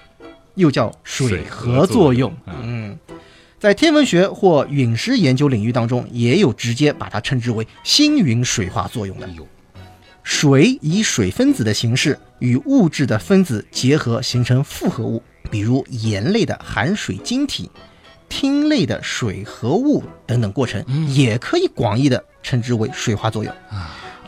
[0.55, 1.85] 又叫水合作用。
[1.85, 2.99] 水合作用嗯，
[3.67, 9.31] 在天文学或陨石研究领域当中，也有直接把它称之为星云水化作用的哎。
[9.33, 9.45] 呦，
[10.23, 17.69] 水以水分子的形式与物质的分子结合，形成复合物，比如盐类的含水晶体、
[18.31, 23.53] 烃类的水合物等等过程，也可以广义的称之为水化作用。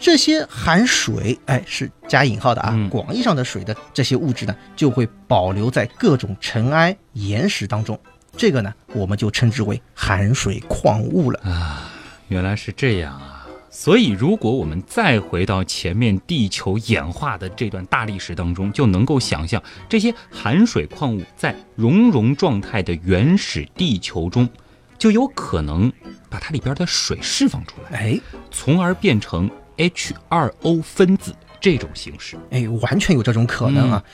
[0.01, 7.97] 这些含水，哎，是加引号的啊，嗯广义上的水的这些物质呢，就会保留在各种尘埃、岩石当中。
[8.39, 11.91] 这个呢，我们就称之为含水矿物了啊。
[12.29, 13.47] 原来是这样啊！
[13.69, 24.49] 所以，如果我们再回到前面地球演化的这段大历史当中，就能够想象这些含水矿物在熔融状态的原始地球中，
[24.97, 25.93] 就有可能
[26.31, 28.21] 把它里边的水释放出来，哎
[28.53, 32.37] 从而变成 H2O 分子这种形式。
[32.51, 34.05] 哎，完全有这种可能啊。
[34.07, 34.11] 嗯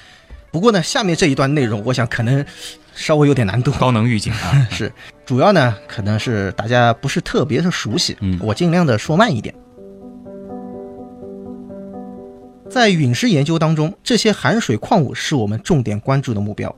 [0.54, 2.46] 不过呢，下面这一段内容，我想可能
[2.94, 3.70] 稍微有点难度。
[3.72, 4.66] 高能预警啊！
[4.70, 4.92] 是，
[5.26, 9.54] 主要呢可能是大家不是特别的熟悉，嗯我尽量的说慢一点。
[12.70, 16.74] 在陨石研究当中，这些含水矿物是我们重点关注的目标。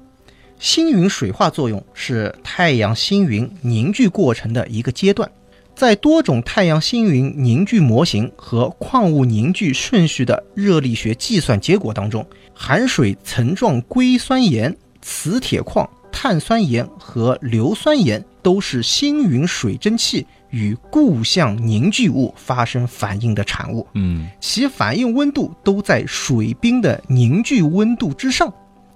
[0.58, 5.30] 星云水化作用是太阳星云凝聚过程的一个阶段，
[5.74, 23.86] 在多种太阳星云凝聚模型和矿物凝聚顺序的热力学计算结果当中，含水层状硅酸盐、磁铁矿、碳酸盐和硫酸盐都是星云水蒸气与固相凝聚物发生反应的产物。
[23.92, 28.50] 嗯，其反应温度都在水冰的凝聚温度之上，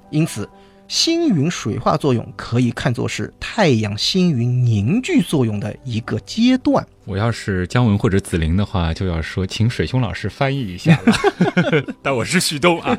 [0.09, 0.49] 因此
[0.91, 6.85] 星云水化作用可以看作是太阳星云凝聚作用的一个阶段。
[7.05, 11.85] 我要是姜文或者子玲的话，就要说请水兄老师翻译一下了。
[12.03, 12.99] 但我是旭东啊，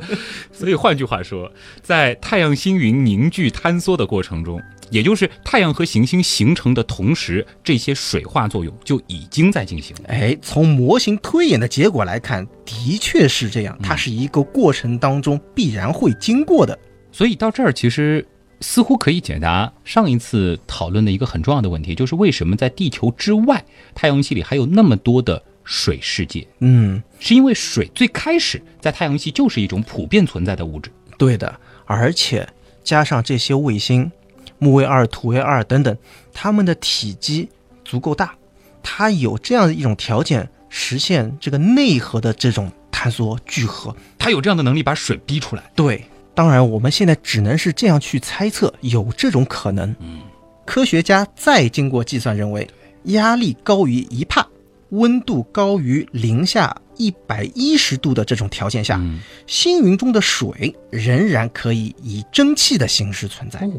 [0.50, 1.52] 所以换句话说，
[1.82, 10.04] 在太阳星云凝聚坍缩的过程中，也就是太阳和行星形成的同时，这些水化作用就已经在进行了。
[10.08, 16.78] 哎，从模型推演的结果来看，的确是这样，它是一个过程当中必然会经过的。
[17.12, 18.26] 所以到这儿，其实
[18.60, 26.46] 似乎可以解答上一次讨论的一个很重要的问题，就是为什么在地球之外，太阳系里还有那么多的水世界？
[26.60, 30.90] 嗯，是因为水最开始在太阳系就是一种普遍存在的物质。
[31.18, 32.48] 对的，而且
[32.82, 34.10] 加上这些卫星，
[34.58, 35.96] 木卫二、土卫二等等，
[36.32, 37.48] 它们的体积
[37.84, 38.34] 足够大，
[38.82, 43.94] 它有这样的一种条件，实现这个内核的这种坍缩聚合。
[44.18, 45.62] 它有这样的能力把水逼出来。
[45.76, 49.94] 对，当然我们现在只能是这样去猜测，有这种可能。
[50.00, 50.20] 嗯，
[50.64, 52.68] 科学家再经过计算认为，
[53.04, 54.46] 压力高于一帕，
[54.90, 63.60] 温度高于零下一百一十度的这种条件下，嗯星云中的水仍然可以以蒸汽的形式存在。
[63.60, 63.72] 哦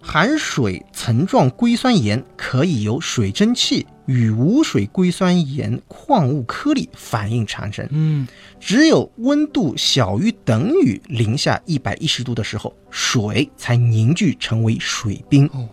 [0.00, 7.86] 含水层状硅酸盐可以由水蒸气与无水硅酸盐矿物颗粒反应产生。
[7.90, 8.26] 嗯，
[8.58, 15.46] 只有温度小于等于零下一百一十度的时候，水才凝聚成为水冰。
[15.52, 15.68] 哦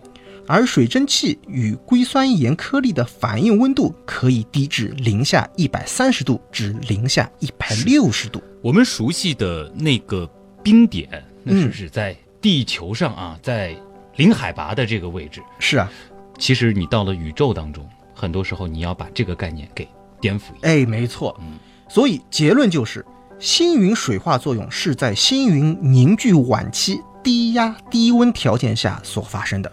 [0.50, 8.42] 而水蒸气与硅酸盐颗粒的反应温度可以低至零下一百三十度至零下一百六十度。
[8.62, 10.26] 我们熟悉的那个
[10.62, 13.76] 冰点，那是嗯指在地球上啊，在
[14.18, 15.42] 零海拔的这个位置。
[15.58, 15.90] 是啊，
[16.36, 19.88] 其实你到了宇宙当中，很多时候你要把这个概念给
[20.20, 20.68] 颠覆一下。
[20.68, 21.58] 哎，没错嗯。
[21.88, 23.02] 所以结论就是，
[23.38, 29.72] 星云水化作用是在星云凝聚晚期低压低温条件下所发生的。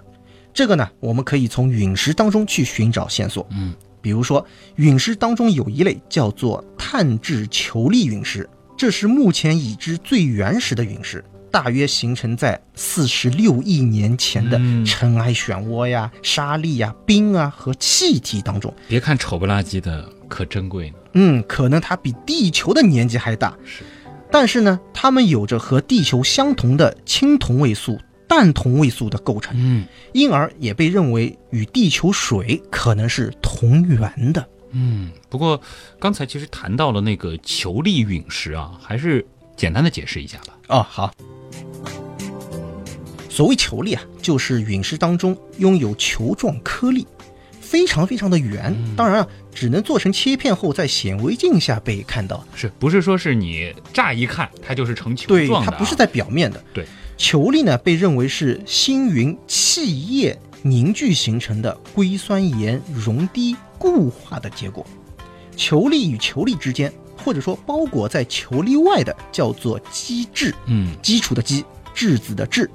[0.54, 3.46] 这个呢，我们可以从陨石当中去寻找线索。
[3.50, 11.22] 嗯，比如说，陨石当中有一类叫做碳质球粒陨石，这是目前已知最原始的陨石，
[11.56, 18.74] 大约形成在四十六亿年前的嗯尘埃漩涡呀、沙粒呀、冰啊和气体当中。
[18.90, 20.98] 别看丑不拉几的，可珍贵呢。
[21.14, 23.86] 嗯，可能它比地球的年纪还大，是，
[24.30, 34.46] 但是呢，它们有着和地球相同的氢同位素、氮同位素的构成，嗯因而也被认为与地球水可能是同源的。
[34.72, 35.10] 嗯。
[35.30, 35.62] 不过
[36.02, 40.54] 刚才其实谈到了那个球粒陨石啊，还是简单的解释一下吧。
[40.68, 41.14] 哦，好。
[43.30, 47.06] 所谓球粒啊，就是陨石当中拥有球状颗粒，
[47.60, 48.74] 非常非常的圆。
[48.96, 52.46] 当然啊，只能做成切片后在显微镜下被看到。
[52.56, 55.72] 是不是说是你乍一看它就是成球，状的、啊？
[55.72, 56.64] 它不是在表面的。
[56.74, 56.86] 对，
[57.18, 64.86] 球粒呢被认为是星云气液凝聚形成的硅酸盐溶滴固化的结果。
[65.58, 66.92] 球粒与球粒之间，
[67.26, 72.70] 或者说包裹在球粒外的，叫做基质，嗯基础的基，质子的质。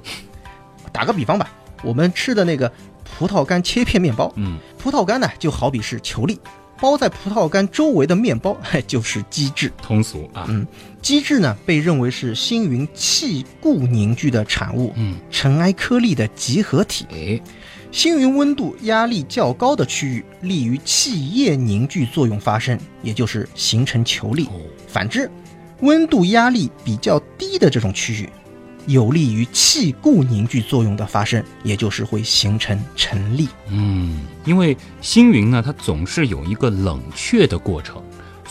[0.91, 1.49] 打个比方吧，
[1.83, 2.69] 我们吃的那个
[3.17, 6.37] 葡萄干切片面包，嗯葡萄干呢就好比是球粒，
[6.81, 9.71] 包在葡萄干周围的面包，嘿， 就是基质。
[9.81, 10.45] 通俗啊。
[10.49, 10.67] 嗯
[11.01, 17.07] 基质呢被认为是星云气固凝聚的产物，嗯，尘埃颗粒的集合体。
[17.11, 17.41] 哎，
[17.91, 24.45] 星云温度压力较高的区域，利于气液凝聚作用发生，也就是形成球粒。
[24.45, 25.29] 哦，反之，
[25.81, 28.29] 温度压力比较低的这种区域，
[28.85, 33.49] 有利于气固凝聚作用的发生，也就是会形成尘粒。
[33.67, 38.01] 嗯，因为星云呢，它总是有一个冷却的过程，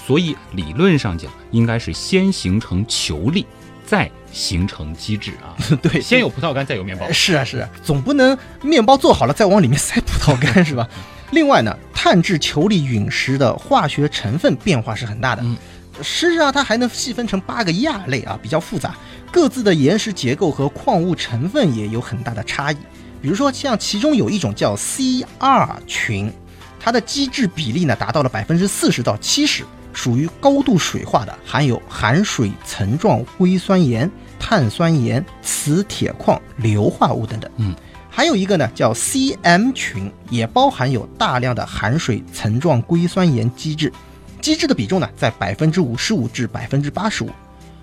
[0.06, 3.46] 所以理论上讲，应该是先形成球粒，
[3.86, 5.56] 再形成机制啊。
[5.82, 7.10] 对，先有葡萄干，再有面包。
[7.12, 10.88] 是啊是啊，总不能面包做好了再往里面塞葡萄干是吧？
[11.30, 15.42] 另外呢，碳质球粒陨石的化学成分变化是很大的。
[15.42, 15.56] 嗯
[16.02, 18.94] 事实上，它还能细分成八个亚类啊，比较复杂，
[19.30, 22.76] 各自的岩石结构和矿物成分也有很大的差异。
[23.20, 26.32] 比如说，像其中有一种叫 CR 群，
[26.78, 29.62] 它的基质比例呢达到了百分之四十到七十，
[29.92, 34.10] 属于高度水化的，含有含水层状硅酸盐、
[34.40, 37.48] 碳酸盐、磁铁矿、硫化物等等。
[37.58, 37.72] 嗯，
[38.10, 43.92] 还有一个呢叫 CM 群，也包含有大量的含水层状硅酸盐基质，
[44.40, 47.30] 基质的比重呢在百分之五十五至百分之八十五。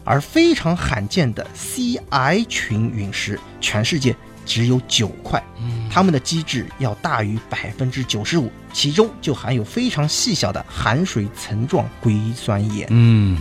[0.03, 4.15] 而非常罕见的 CI 群陨石，全世界
[4.45, 13.37] 只有九块，嗯它们的基质要大于百分之九十五，其中就含有非常细小的含水层状硅酸盐，嗯，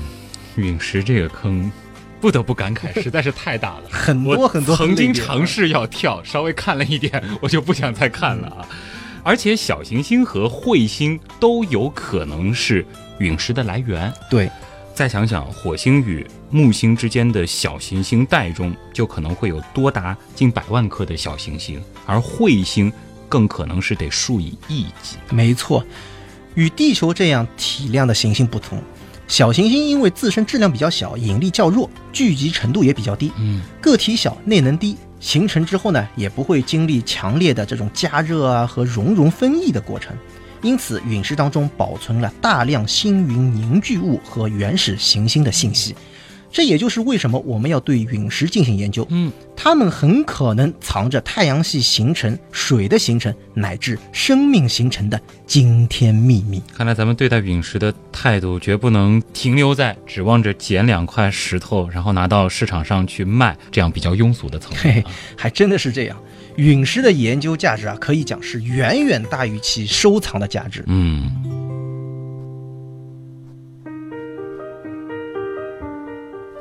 [0.56, 1.70] 陨石这个坑，
[2.20, 3.82] 不得不感慨， 实在是太大了。
[3.90, 8.68] 很多很多曾经尝试要跳，稍微看了一点，我就不想再看了啊。
[9.22, 12.86] 而且小行星和彗星都有可能是
[13.18, 14.12] 陨石的来源。
[14.30, 14.48] 对，
[14.94, 22.92] 再想想，火星与木星之间的小行星带中，就可能会有多达近百万颗的小行星，而彗星
[23.28, 25.16] 更可能是得数以亿计。
[25.30, 25.84] 没错，
[26.54, 28.80] 与地球这样体量的行星不同，
[29.28, 40.16] 小行星因为自身质量比较小，引力较弱，聚集程度也比较低，嗯，个体小，内能低，形成之后呢，也不会经历强烈的这种加热啊和熔融分异的过程，
[40.62, 45.94] 因此陨石当中保存了大量星云凝聚物和原始行星的信息。
[46.56, 49.06] 这也就是为什么我们要对陨石进行研究。
[49.10, 56.62] 嗯，它们很可能藏着太阳系形成、水的形成乃至生命形成的惊天秘密。
[56.74, 66.16] 看来咱们对待陨石的态度绝不能停留在指望着捡两块石头，然后拿到市场上去卖这样比较庸俗的层嘿面啊。，还真的是这样。
[66.56, 70.82] 陨石的研究价值啊，可以讲是远远大于其收藏的价值。
[70.86, 71.30] 嗯，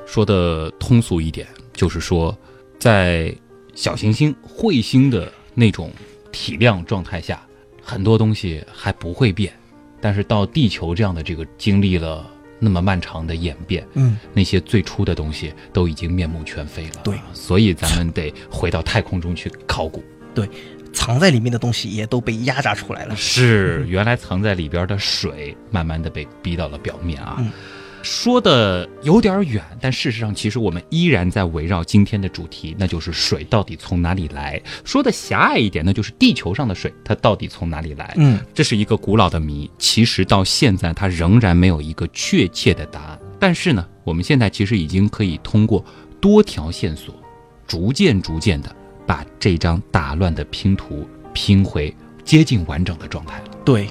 [0.06, 2.38] 说的通俗一点，就是说，
[2.80, 3.36] 在
[3.74, 5.92] 小行星、彗星的那种
[6.32, 7.46] 体量状态下，
[7.82, 9.54] 很多东西还不会变，
[10.00, 12.26] 但是到地球这样的这个经历了
[12.60, 17.02] 那么漫长的演变，嗯，那些最初的东西都已经面目全非了。
[17.04, 20.04] 对，所以咱们得回到太空中去考古。
[20.34, 20.50] 对
[20.94, 23.16] 藏在里面的东西也都被压榨出来了。
[23.16, 27.36] 是，原来藏在里边的水，慢慢的被逼到了表面啊。
[27.40, 27.52] 嗯
[28.06, 34.62] 说的有点远，但事实上，其实我们依然在围绕今天的主题，那就是水到底从哪里来。
[34.84, 38.14] 说的狭隘一点，那就是地球上的水，它到底从哪里来？
[38.18, 43.20] 嗯，这是一个古老的谜，其实到现在它仍然没有一个确切的答案。
[43.40, 45.84] 但是呢，我们现在其实已经可以通过
[46.22, 47.12] 多条线索，
[47.66, 48.74] 逐渐逐渐的
[49.08, 51.92] 把这张打乱的拼图拼回
[52.24, 53.46] 接近完整的状态了。
[53.66, 53.88] 对。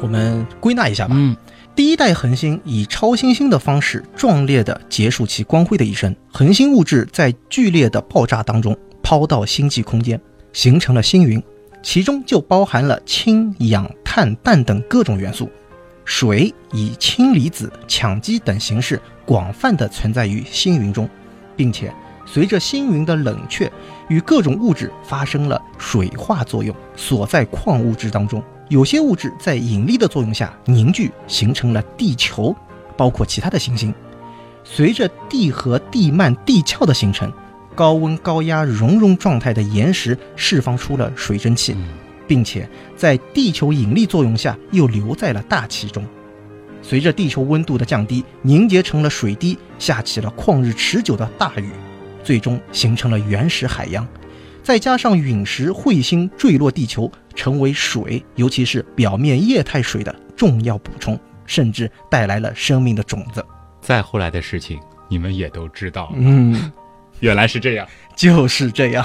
[0.00, 1.14] 我们归纳一下吧。
[1.16, 1.36] 嗯，
[1.74, 6.14] 第一代恒星以超新星的方式壮烈地结束其光辉的一生。
[6.30, 10.20] 恒星物质在剧烈的爆炸当中抛到星际空间，
[10.52, 11.42] 形成了星云，
[11.82, 15.50] 其中就包含了氢、氧、碳、氮等各种元素。
[16.04, 21.08] 水以氢离子、羟基等形式广泛地存在于星云中，
[21.56, 21.90] 并且
[22.26, 23.70] 随着星云的冷却，
[24.12, 28.44] 与各种物质发生了水化作用，锁在矿物质当中。
[28.68, 32.54] 有些物质在引力的作用下凝聚，形成了地球，
[32.94, 33.92] 包括其他的行星。
[34.64, 37.32] 随着地核、地幔、地壳的形成，
[37.74, 41.74] 高温高压熔融状态的岩石释放出了水蒸气，
[42.26, 46.04] 并且在地球引力作用下又留在了大气中。
[46.82, 51.70] 随着地球温度的降低，凝结成了水滴，下起了旷日持久的大雨，
[52.22, 54.06] 最终形成了原始海洋。
[54.62, 63.44] 再加上陨石、彗星坠落地球，成为水，尤其是表面液态水的重要补充，甚至带来了生命的种子。
[63.80, 66.70] 再后来的事情你们也都知道了，嗯，
[67.18, 67.86] 原来是这样。
[68.14, 69.04] 就是这样。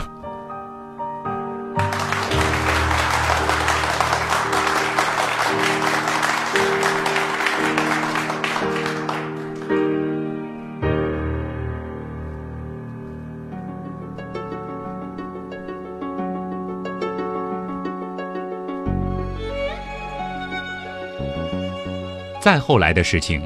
[22.47, 23.45] 再后来的事情，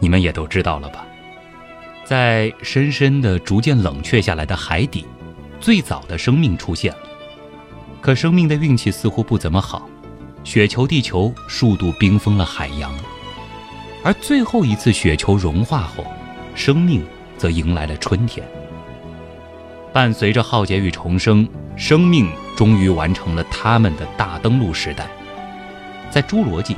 [0.00, 1.04] 你们也都知道了吧？
[2.02, 5.04] 在深深的、逐渐冷却下来的海底，
[5.60, 7.00] 最早的生命出现了。
[8.00, 9.86] 可生命的运气似乎不怎么好，
[10.44, 12.90] 雪球地球数度冰封了海洋，
[14.02, 16.02] 而最后一次雪球融化后，
[16.54, 17.04] 生命
[17.36, 18.42] 则迎来了春天。
[19.92, 25.06] 伴随着浩劫与重生，生命终于完成了他们的大登陆时代。
[26.08, 26.74] 在侏罗纪，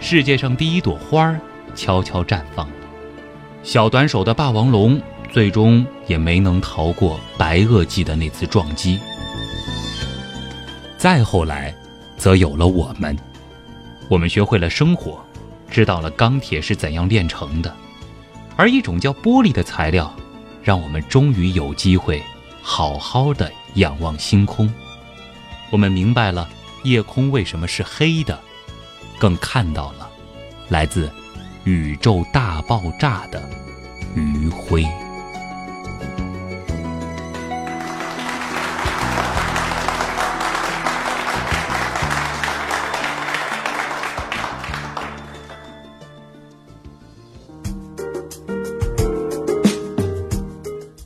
[0.00, 1.40] 世界上第一朵花儿
[1.74, 2.74] 悄悄绽放了。
[3.62, 5.00] 小短手的霸王龙
[5.32, 9.00] 最终也没能逃过白垩纪的那次撞击。
[10.96, 11.74] 再后来，
[12.16, 13.16] 则有了我们，
[14.08, 15.22] 我们学会了生活，
[15.70, 17.74] 知道了钢铁是怎样炼成的，
[18.56, 20.14] 而一种叫玻璃的材料，
[20.62, 22.22] 让我们终于有机会
[22.62, 24.72] 好好的仰望星空。
[25.70, 26.48] 我们明白了
[26.84, 28.38] 夜空为什么是黑的。
[29.18, 30.10] 更看到了
[30.68, 31.10] 来自
[31.64, 33.42] 宇宙大爆炸的
[34.14, 34.84] 余晖。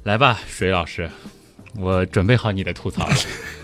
[0.03, 1.09] 来吧，水老师，
[1.77, 3.15] 我准备好你的吐槽了。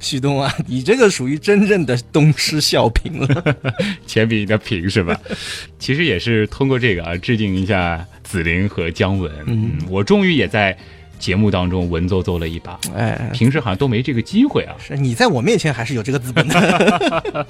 [0.00, 3.56] 旭东啊， 你这个属于真正的东施效颦了，
[4.06, 5.18] 钱比你的平是吧？
[5.78, 9.32] 其实也是通过这个啊，致敬一下紫菱和姜文。
[9.46, 10.76] 嗯，我终于也在
[11.18, 14.76] 节目当中文绉绉了一把，哎，平时好像都没这个机会啊。
[14.78, 17.46] 是你在我面前还是有这个资本的。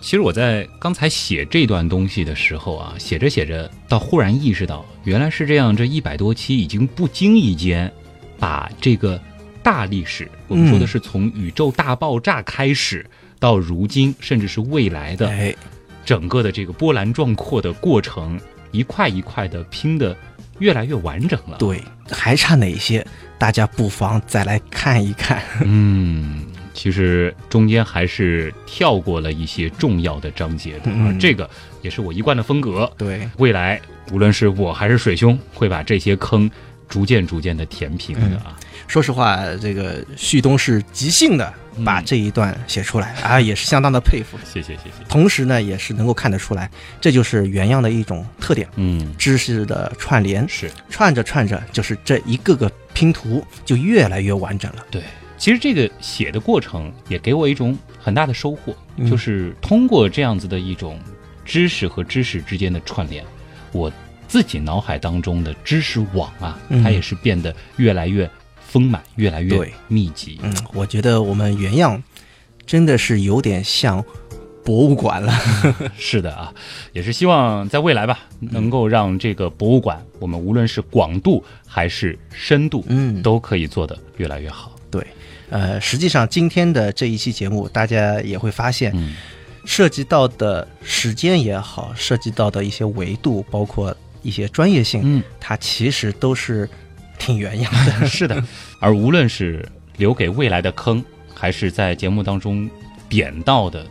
[0.00, 7.92] 其实我在刚才写这段东西的时候啊，写着写着，到忽然意识到，原来是这样，这一百多期已经不经意间
[8.38, 9.20] 把这个。
[9.70, 13.08] 大历史，我们说的是从宇宙大爆炸开始
[13.38, 15.30] 到如今，甚至是未来的
[16.04, 18.36] 整个的这个波澜壮阔的过程，
[18.72, 20.16] 一块一块的拼的
[20.58, 21.56] 越来越完整了。
[21.56, 23.06] 对，还差哪些？
[23.38, 25.40] 大家不妨再来看一看。
[25.62, 31.48] 嗯，其实中间还是跳过了一些重要的章节的，嗯、这个
[31.80, 32.92] 也是我一贯的风格。
[32.98, 36.50] 对，未来无论是我还是水兄，会把这些坑
[36.88, 38.58] 逐渐逐渐的填平的啊。
[38.90, 44.36] 说实话，这个旭东是即兴的把这一段写出来、啊，也是相当的佩服。
[44.44, 45.04] 谢谢谢谢。
[45.08, 46.68] 同时呢，也是能够看得出来，
[47.00, 48.68] 这就是原样的一种特点。
[48.74, 54.84] 嗯，知识的串联是串着串着，就是这一个个拼图就越来越完整了。
[54.90, 55.04] 对，
[55.38, 60.98] 其实这个写的过程也给我一种很大的收获，嗯、就是通过这样子的一种
[61.44, 63.24] 知识和知识之间的串联，
[63.70, 63.92] 我
[64.26, 68.28] 自己脑海当中的知识网啊，嗯、它也是变得越来越。
[68.70, 70.38] 丰满，越来越对密集。
[70.42, 72.00] 嗯，我觉得我们原样
[72.64, 74.04] 真的是有点像
[74.64, 75.32] 博物馆了。
[75.98, 76.54] 是的啊，
[76.92, 84.76] 也是希望在未来吧，能够让这个博物馆，我们无论是广度还是深度，嗯，都可以做得越来越好。
[84.88, 85.04] 对。
[85.48, 89.16] 呃，实际上今天的这一期节目，大家也会发现，嗯，
[89.64, 93.92] 涉及到的时间也好，涉及到的一些维度，包括
[94.22, 96.70] 一些专业性，嗯，它其实都是
[97.20, 98.06] 挺原样的。
[98.08, 98.42] 是的。
[98.80, 99.64] 而无论是
[99.96, 102.68] 留给未来的坑，还是在节目当中
[103.08, 103.86] 点到的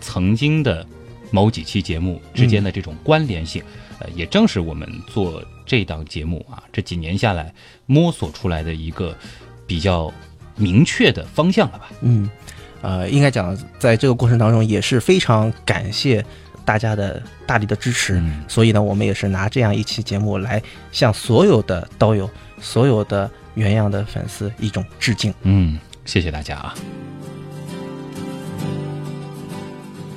[0.00, 0.84] 曾经的
[1.30, 3.62] 某几期节目之间的这种关联性，
[4.00, 7.54] 呃，也正是我们做这档节目啊这几年下来
[7.86, 9.16] 摸索出来的一个
[9.66, 10.12] 比较
[10.56, 11.90] 明确的方向了吧？
[12.00, 12.28] 嗯，
[12.82, 16.24] 呃，应该讲，在这个过程当中也是非常感谢
[16.64, 18.14] 大家的大力的支持。
[18.14, 20.60] 嗯所以呢，我们也是拿这样一期节目来
[20.90, 22.28] 向所有的刀友、
[22.60, 25.32] 所有的原样的粉丝一种致敬。
[25.42, 26.74] 嗯，谢谢大家啊。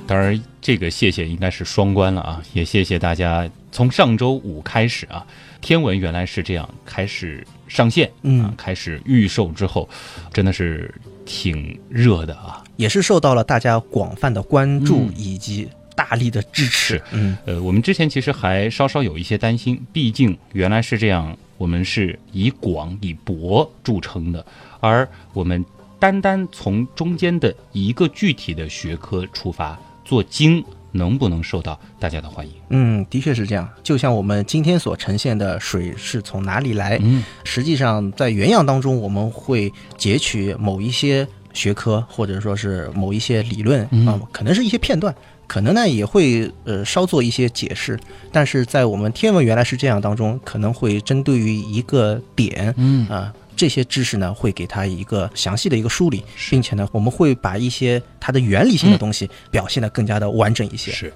[0.06, 5.26] 当然，这个谢谢应该是双关了啊，也谢谢大家从上周五开始啊，
[5.62, 9.90] 天文原来是这样开始上线，嗯啊，开始预售之后，
[10.34, 10.94] 真的是
[11.26, 12.62] 挺热的啊。
[12.76, 17.02] 也是受到了大家广泛的关注嗯以及大力的支持。
[17.12, 24.46] 嗯呃，我们之前其实还稍稍有一些担心，毕竟原来是这样，我们是以广以博著称的，
[24.80, 25.64] 而我们
[26.00, 32.54] 单单从中间的一个具体的学科出发做精，能不能受到大家的欢迎？
[32.70, 33.68] 嗯，的确是这样。
[33.82, 45.16] 就像我们今天所呈现的水是从哪里来，嗯实际上在原样当中，我们会截取某一些学科，或者说是某一些理论啊、嗯可能是一些片段，
[45.54, 48.00] 可能呢也会呃稍做一些解释。
[48.32, 60.92] 但是在我们天文原来是这样当中，可能会针对于一个点嗯啊、这些知识呢会给它一个详细的一个梳理，并且呢我们会把一些它的原理性的东西表现得更加的完整一些。
[60.92, 61.14] 是。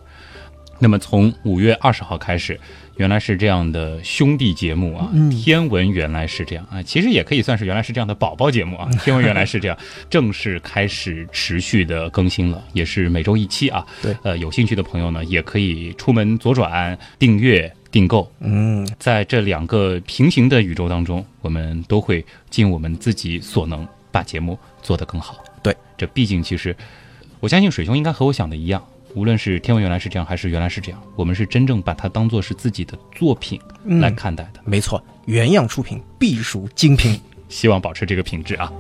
[0.80, 2.60] 那么从五月二十号开始，
[2.98, 5.30] 原来是这样的兄弟节目啊，嗯。
[5.30, 9.78] 天文原来是这样啊，其实也可以算是原来是这样的宝宝节目啊， 天文原来是这样，
[10.10, 13.86] 正式开始持续的更新了，也是每周一期啊。
[14.02, 14.16] 对。
[14.24, 25.44] 呃，有兴趣的朋友呢，也可以出门左转订阅订购，嗯，在这两个平行的宇宙当中，我们都会尽我们自己所能把节目做得更好。
[25.64, 26.76] 对，这毕竟其实，
[27.40, 28.86] 我相信水兄应该和我想的一样，
[29.18, 34.62] 无论是天文原来是这样，还是原来是这样，我们是真正把它当做是自己的作品嗯来看待的。
[34.64, 37.20] 没错，原样出品必属精品。
[37.50, 38.72] 希望保持这个品质啊。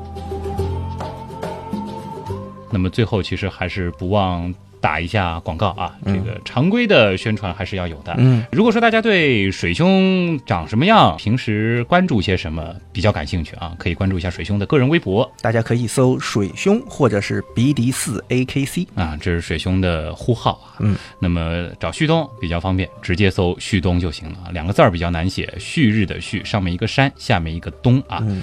[2.70, 8.16] 那么最后，其实还是不忘打一下广告啊，这个常规的宣传还是要有的。
[8.18, 18.88] 嗯，如果说大家对水兄长什么样，平时关注些什么比较感兴趣啊，可以关注一下水兄的个人微博大家可以搜“水兄”或者是 “BD 四 AKC”。
[18.96, 20.78] 啊，这是水兄的呼号啊。
[20.80, 24.52] 嗯，那么找旭东比较方便，直接搜旭东就行了啊。
[24.52, 28.20] 两个字儿比较难写，旭日的旭，上面一个山，下面一个东啊。
[28.22, 28.42] 嗯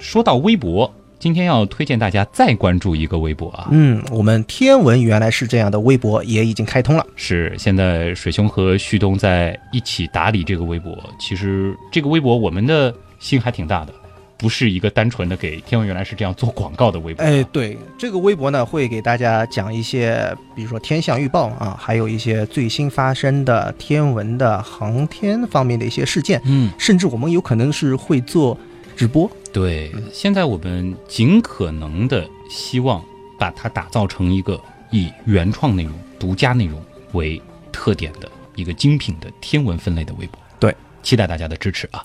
[0.00, 0.92] 说到微博，
[1.22, 7.06] 今天要推荐大家再关注一个微博啊，嗯，我们天文原来是这样的微博也已经开通了。
[7.14, 10.98] 是现在水兄和旭东在一起打理这个微博。
[11.20, 13.94] 其实这个微博我们的心还挺大的，
[14.36, 17.22] 不是一个单纯的给天文原来是这样做广告的微博。
[17.22, 28.58] 哎，对，这个微博呢会给大家讲一些，比如说天象预报啊，还有一些最新发生的天文的航天方面的一些事件，嗯，甚至我们有可能是会做
[28.96, 29.30] 直播。
[29.52, 33.04] 对，现在我们尽可能的希望
[33.38, 34.58] 把它打造成一个
[34.90, 36.82] 以原创内容、独家内容
[37.12, 37.40] 为
[37.70, 40.40] 特点的一个精品的天文分类的微博。
[40.58, 42.02] 对，期待大家的支持啊！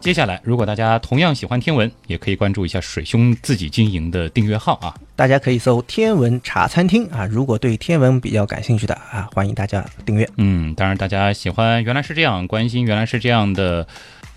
[0.00, 4.94] 接下来，如果大家同样喜欢天文，也可以关注一下水兄自己经营的订阅号啊。
[5.16, 10.26] 大家可以搜“天文茶餐厅”啊，如果对天文比较感兴趣的啊，欢迎大家订阅。
[10.36, 13.86] 嗯，当然，大家喜欢原来是这样，关心原来是这样的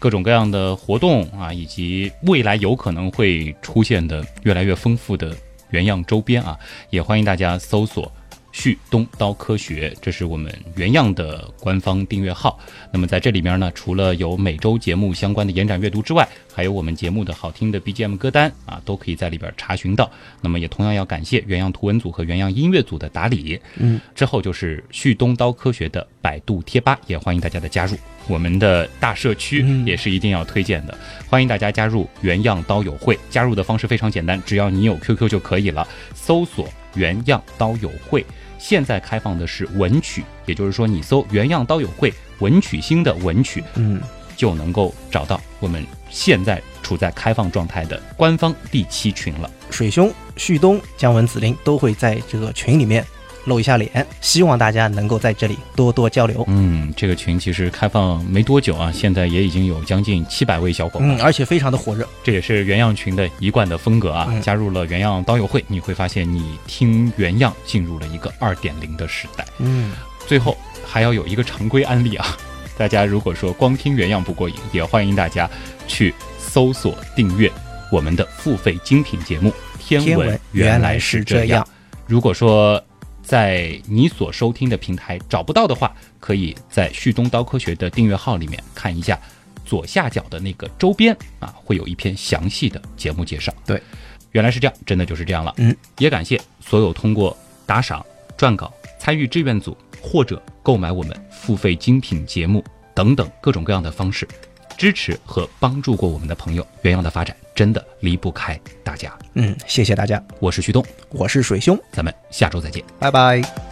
[0.02, 5.32] 各种各样的活动啊，以及未来有可能会出现的越来越丰富的
[5.70, 6.58] 原样周边啊，
[6.90, 8.12] 也欢迎大家搜索。
[8.52, 12.60] 旭东刀科学，这是我们原样的官方订阅号。
[12.92, 20.12] 那么在这里面呢，除了有每周节目相关的延展阅读之外，还有我们节目的好听的 BGM 歌单啊，都可以在里边查询到。
[20.42, 23.60] 那么也同样要感谢原样图文组和原样音乐组的打理。
[23.78, 27.96] 嗯，之后就是旭东刀科学的百度贴吧，也欢迎大家的加入。
[28.28, 30.96] 我们的大社区嗯也是一定要推荐的，
[31.28, 33.18] 欢迎大家加入原样刀友会。
[33.30, 38.26] 加入的方式非常简单，只要你有 QQ 就可以了，搜索原样刀友会。
[38.58, 44.00] 现在开放的是文曲，也就是说你搜原样刀友会文曲星的文曲，嗯，
[44.38, 49.50] 就能够找到我们现在处在开放状态的官方第七群了。
[49.72, 53.04] 水兄、旭东、姜文、紫菱都会在这个群里面
[53.46, 56.44] 露一下脸，希望大家能够在这里多多交流。
[56.48, 62.08] 嗯，这个群其实开放没多久啊，现在也已经有将近七百位小伙伴，嗯，而且非常的火热。
[62.24, 64.28] 这也是原样群的一贯的风格啊。
[64.30, 69.46] 嗯加入了原样刀友会，你会发现你听原样进入了一个二点零的时代。
[69.60, 69.92] 嗯，
[70.28, 72.36] 最后还要有一个常规案例啊，
[72.78, 75.50] 大家如果说光听原样不过瘾，也欢迎大家
[75.88, 77.52] 去搜索订阅
[77.92, 81.66] 我们的付费精品节目《天天文原来是这样。
[82.08, 82.84] 如果说
[83.32, 89.18] 在你所收听的平台找不到的话，可以在旭东刀科学的订阅号里面看一下
[89.64, 93.54] 左下角的那个周边啊，会有一篇详细的节目介绍。
[93.66, 93.82] 对，
[94.32, 95.54] 原来是这样，真的就是这样了。
[95.60, 98.06] 嗯，也感谢所有通过打赏、
[98.38, 98.70] 撰稿、
[99.00, 102.62] 参与志愿组或者购买我们付费精品节目
[102.94, 104.28] 等等各种各样的方式，
[104.78, 106.68] 支持和帮助过我们的朋友。
[106.82, 109.16] 原样的发展真的离不开大家。
[109.36, 112.84] 嗯，谢谢大家，我是旭东，我是水兄，咱们下周再见。
[112.98, 113.71] 拜拜。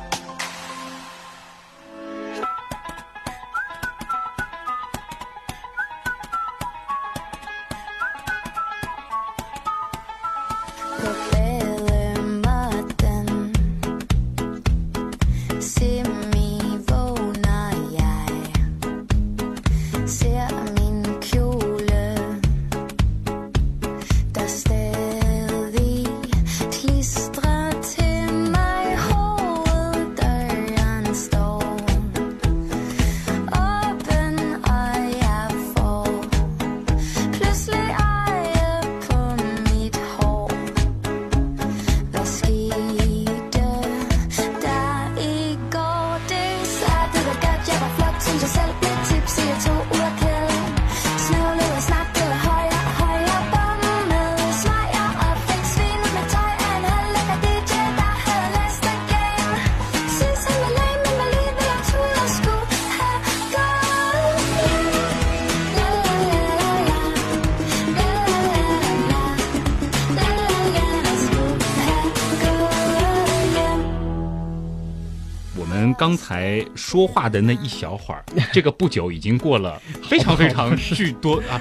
[76.00, 78.24] 刚才说话的那一小会儿，
[78.54, 79.78] 这个不久已经过了
[80.08, 81.60] 非常非常巨多啊，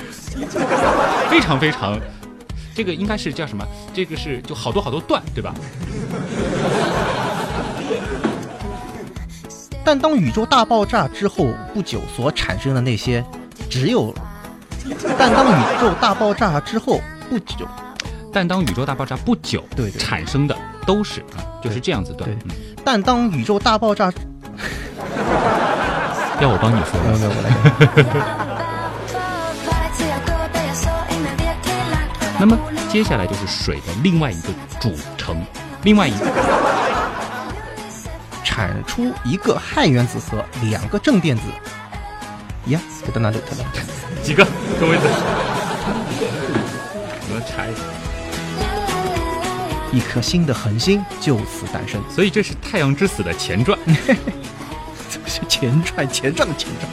[1.28, 1.98] 非常非常，
[2.72, 3.66] 这个应该是叫什么？
[3.92, 5.52] 这个是就好多好多段，对吧？
[9.84, 13.24] 但当宇宙大爆炸之后不久所产生的那些，
[13.68, 14.14] 只有，
[15.18, 17.66] 但当宇宙大爆炸之后不久，
[18.32, 19.64] 但当宇宙大爆炸不久
[19.98, 22.30] 产生的都是啊，就是这样子段。
[22.30, 22.50] 对嗯，
[22.90, 24.10] 但当宇宙大爆炸，
[26.40, 27.12] 要我帮你说吗？
[27.12, 27.50] 没有没有，我来。
[32.40, 32.56] 那么
[32.88, 34.48] 接下来就是水的另外一个
[34.80, 35.36] 组成，
[35.82, 36.24] 另外一个
[38.42, 41.42] 产出一个氦原子核两个正电子。
[42.68, 43.36] 呀，给到哪里？
[43.46, 43.64] 看到
[44.22, 44.46] 几个
[44.80, 45.06] 各位子，
[47.28, 47.82] 我们查一下。
[49.98, 52.00] 一颗新的恒星就此诞生。
[52.08, 53.76] 所以这是太阳之死的前传。
[55.10, 56.88] 这 是前传，前传的前传。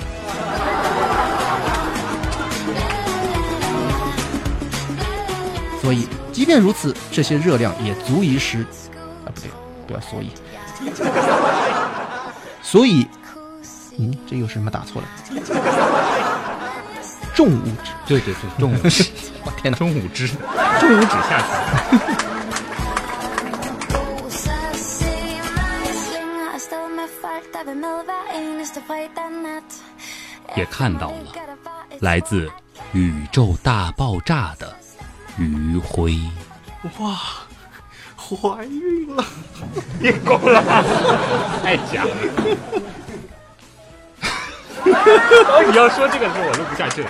[5.79, 8.65] 所以，即便如此，这些热量也足以使……
[9.23, 9.51] 啊，不对，
[9.85, 10.31] 不要所以。
[12.63, 13.07] 所以，
[13.99, 15.07] 嗯，这又是什么打错了？
[17.35, 19.05] 重物质，对对对，重物质，
[19.45, 19.77] 我天哪！
[19.77, 20.27] 重物质，
[20.79, 21.45] 重物质下去。
[30.55, 31.33] 也看到了
[31.99, 32.49] 来自
[32.93, 34.75] 宇宙大爆炸的
[35.37, 36.19] 余晖。
[36.99, 37.17] 哇，
[38.15, 39.25] 怀孕了！
[39.99, 40.61] 别够了，
[41.63, 42.11] 太假了。
[45.67, 47.09] 你要说这个的时候，我录不下去了。